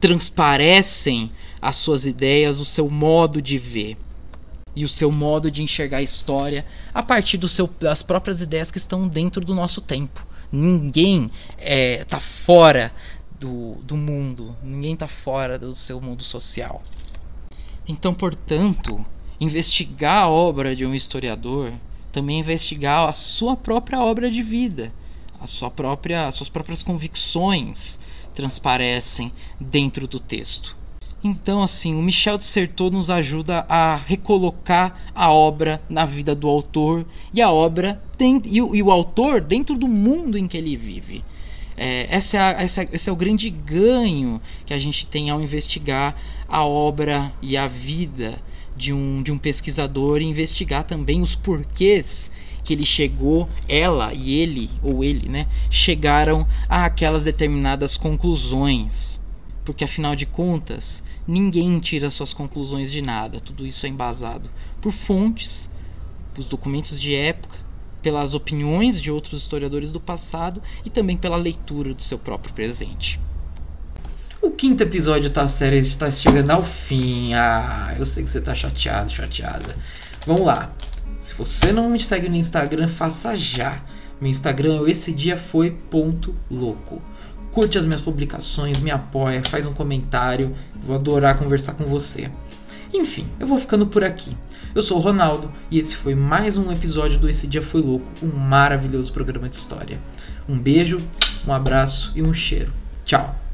transparecem 0.00 1.30
as 1.62 1.76
suas 1.76 2.04
ideias, 2.04 2.58
o 2.58 2.64
seu 2.64 2.90
modo 2.90 3.40
de 3.40 3.58
ver 3.58 3.96
e 4.74 4.84
o 4.84 4.88
seu 4.88 5.12
modo 5.12 5.52
de 5.52 5.62
enxergar 5.62 5.98
a 5.98 6.02
história 6.02 6.66
a 6.92 7.00
partir 7.00 7.38
seu, 7.48 7.70
das 7.78 8.02
próprias 8.02 8.42
ideias 8.42 8.72
que 8.72 8.78
estão 8.78 9.06
dentro 9.06 9.44
do 9.44 9.54
nosso 9.54 9.80
tempo. 9.80 10.26
Ninguém 10.50 11.30
é, 11.58 12.04
tá 12.04 12.18
fora 12.18 12.92
do, 13.38 13.74
do 13.82 13.96
mundo, 13.96 14.56
ninguém 14.62 14.94
está 14.94 15.06
fora 15.06 15.58
do 15.58 15.74
seu 15.74 16.00
mundo 16.00 16.22
social. 16.22 16.82
Então, 17.86 18.12
portanto, 18.14 19.04
investigar 19.40 20.24
a 20.24 20.28
obra 20.28 20.74
de 20.74 20.84
um 20.84 20.94
historiador 20.94 21.72
também 22.12 22.40
investigar 22.40 23.08
a 23.08 23.12
sua 23.12 23.56
própria 23.56 24.00
obra 24.00 24.30
de 24.30 24.42
vida, 24.42 24.92
a 25.40 25.46
sua 25.46 25.70
própria, 25.70 26.26
as 26.26 26.34
suas 26.34 26.48
próprias 26.48 26.82
convicções 26.82 28.00
transparecem 28.34 29.32
dentro 29.60 30.08
do 30.08 30.18
texto. 30.18 30.76
Então, 31.22 31.62
assim, 31.62 31.94
o 31.96 32.02
Michel 32.02 32.38
de 32.38 32.44
Certeau 32.44 32.90
nos 32.90 33.10
ajuda 33.10 33.66
a 33.68 33.96
recolocar 33.96 35.10
a 35.12 35.32
obra 35.32 35.82
na 35.88 36.04
vida 36.04 36.32
do 36.32 36.48
autor 36.48 37.04
e 37.34 37.42
a 37.42 37.50
obra 37.50 38.00
tem, 38.16 38.40
e, 38.44 38.62
o, 38.62 38.74
e 38.74 38.82
o 38.82 38.90
autor 38.90 39.40
dentro 39.40 39.74
do 39.74 39.88
mundo 39.88 40.38
em 40.38 40.46
que 40.46 40.56
ele 40.56 40.76
vive. 40.76 41.24
É, 41.76 42.06
essa 42.08 42.36
é 42.36 42.40
a, 42.40 42.62
essa, 42.62 42.88
esse 42.92 43.10
é 43.10 43.12
o 43.12 43.16
grande 43.16 43.50
ganho 43.50 44.40
que 44.64 44.72
a 44.72 44.78
gente 44.78 45.08
tem 45.08 45.28
ao 45.28 45.42
investigar 45.42 46.14
a 46.48 46.64
obra 46.64 47.32
e 47.42 47.56
a 47.56 47.66
vida 47.66 48.40
de 48.76 48.92
um, 48.92 49.20
de 49.20 49.32
um 49.32 49.38
pesquisador 49.38 50.20
e 50.20 50.24
investigar 50.24 50.84
também 50.84 51.20
os 51.20 51.34
porquês 51.34 52.30
que 52.62 52.74
ele 52.74 52.86
chegou, 52.86 53.48
ela 53.68 54.12
e 54.14 54.34
ele, 54.34 54.70
ou 54.82 55.02
ele, 55.02 55.28
né, 55.28 55.48
chegaram 55.68 56.46
a 56.68 56.84
aquelas 56.84 57.24
determinadas 57.24 57.96
conclusões 57.96 59.20
porque 59.68 59.84
afinal 59.84 60.16
de 60.16 60.24
contas, 60.24 61.04
ninguém 61.26 61.78
tira 61.78 62.08
suas 62.08 62.32
conclusões 62.32 62.90
de 62.90 63.02
nada. 63.02 63.38
Tudo 63.38 63.66
isso 63.66 63.84
é 63.84 63.88
embasado 63.90 64.48
por 64.80 64.90
fontes, 64.90 65.68
os 66.38 66.48
documentos 66.48 66.98
de 66.98 67.14
época, 67.14 67.58
pelas 68.00 68.32
opiniões 68.32 68.98
de 68.98 69.10
outros 69.10 69.42
historiadores 69.42 69.92
do 69.92 70.00
passado 70.00 70.62
e 70.86 70.88
também 70.88 71.18
pela 71.18 71.36
leitura 71.36 71.92
do 71.92 72.00
seu 72.00 72.18
próprio 72.18 72.54
presente. 72.54 73.20
O 74.40 74.52
quinto 74.52 74.82
episódio 74.82 75.28
da 75.28 75.46
série 75.46 75.76
está 75.76 76.10
chegando 76.10 76.50
ao 76.50 76.62
fim. 76.62 77.34
Ah, 77.34 77.94
eu 77.98 78.06
sei 78.06 78.24
que 78.24 78.30
você 78.30 78.38
está 78.38 78.54
chateado, 78.54 79.12
chateada. 79.12 79.76
Vamos 80.26 80.46
lá. 80.46 80.72
Se 81.20 81.34
você 81.34 81.72
não 81.72 81.90
me 81.90 82.00
segue 82.00 82.30
no 82.30 82.36
Instagram, 82.36 82.88
faça 82.88 83.36
já. 83.36 83.82
Meu 84.18 84.30
Instagram 84.30 84.86
é 84.86 84.90
esse 84.90 85.12
dia 85.12 85.36
foi 85.36 85.72
ponto 85.72 86.34
louco 86.50 87.02
curte 87.58 87.76
as 87.76 87.84
minhas 87.84 88.00
publicações, 88.00 88.80
me 88.80 88.88
apoia, 88.88 89.42
faz 89.42 89.66
um 89.66 89.74
comentário, 89.74 90.54
vou 90.80 90.94
adorar 90.94 91.36
conversar 91.36 91.74
com 91.74 91.82
você. 91.86 92.30
Enfim, 92.94 93.26
eu 93.40 93.48
vou 93.48 93.58
ficando 93.58 93.84
por 93.84 94.04
aqui. 94.04 94.36
Eu 94.76 94.80
sou 94.80 94.96
o 94.96 95.00
Ronaldo 95.00 95.50
e 95.68 95.76
esse 95.76 95.96
foi 95.96 96.14
mais 96.14 96.56
um 96.56 96.70
episódio 96.70 97.18
do 97.18 97.28
Esse 97.28 97.48
Dia 97.48 97.60
Foi 97.60 97.80
Louco, 97.80 98.06
um 98.22 98.28
maravilhoso 98.28 99.12
programa 99.12 99.48
de 99.48 99.56
história. 99.56 99.98
Um 100.48 100.56
beijo, 100.56 101.00
um 101.44 101.52
abraço 101.52 102.12
e 102.14 102.22
um 102.22 102.32
cheiro. 102.32 102.72
Tchau! 103.04 103.47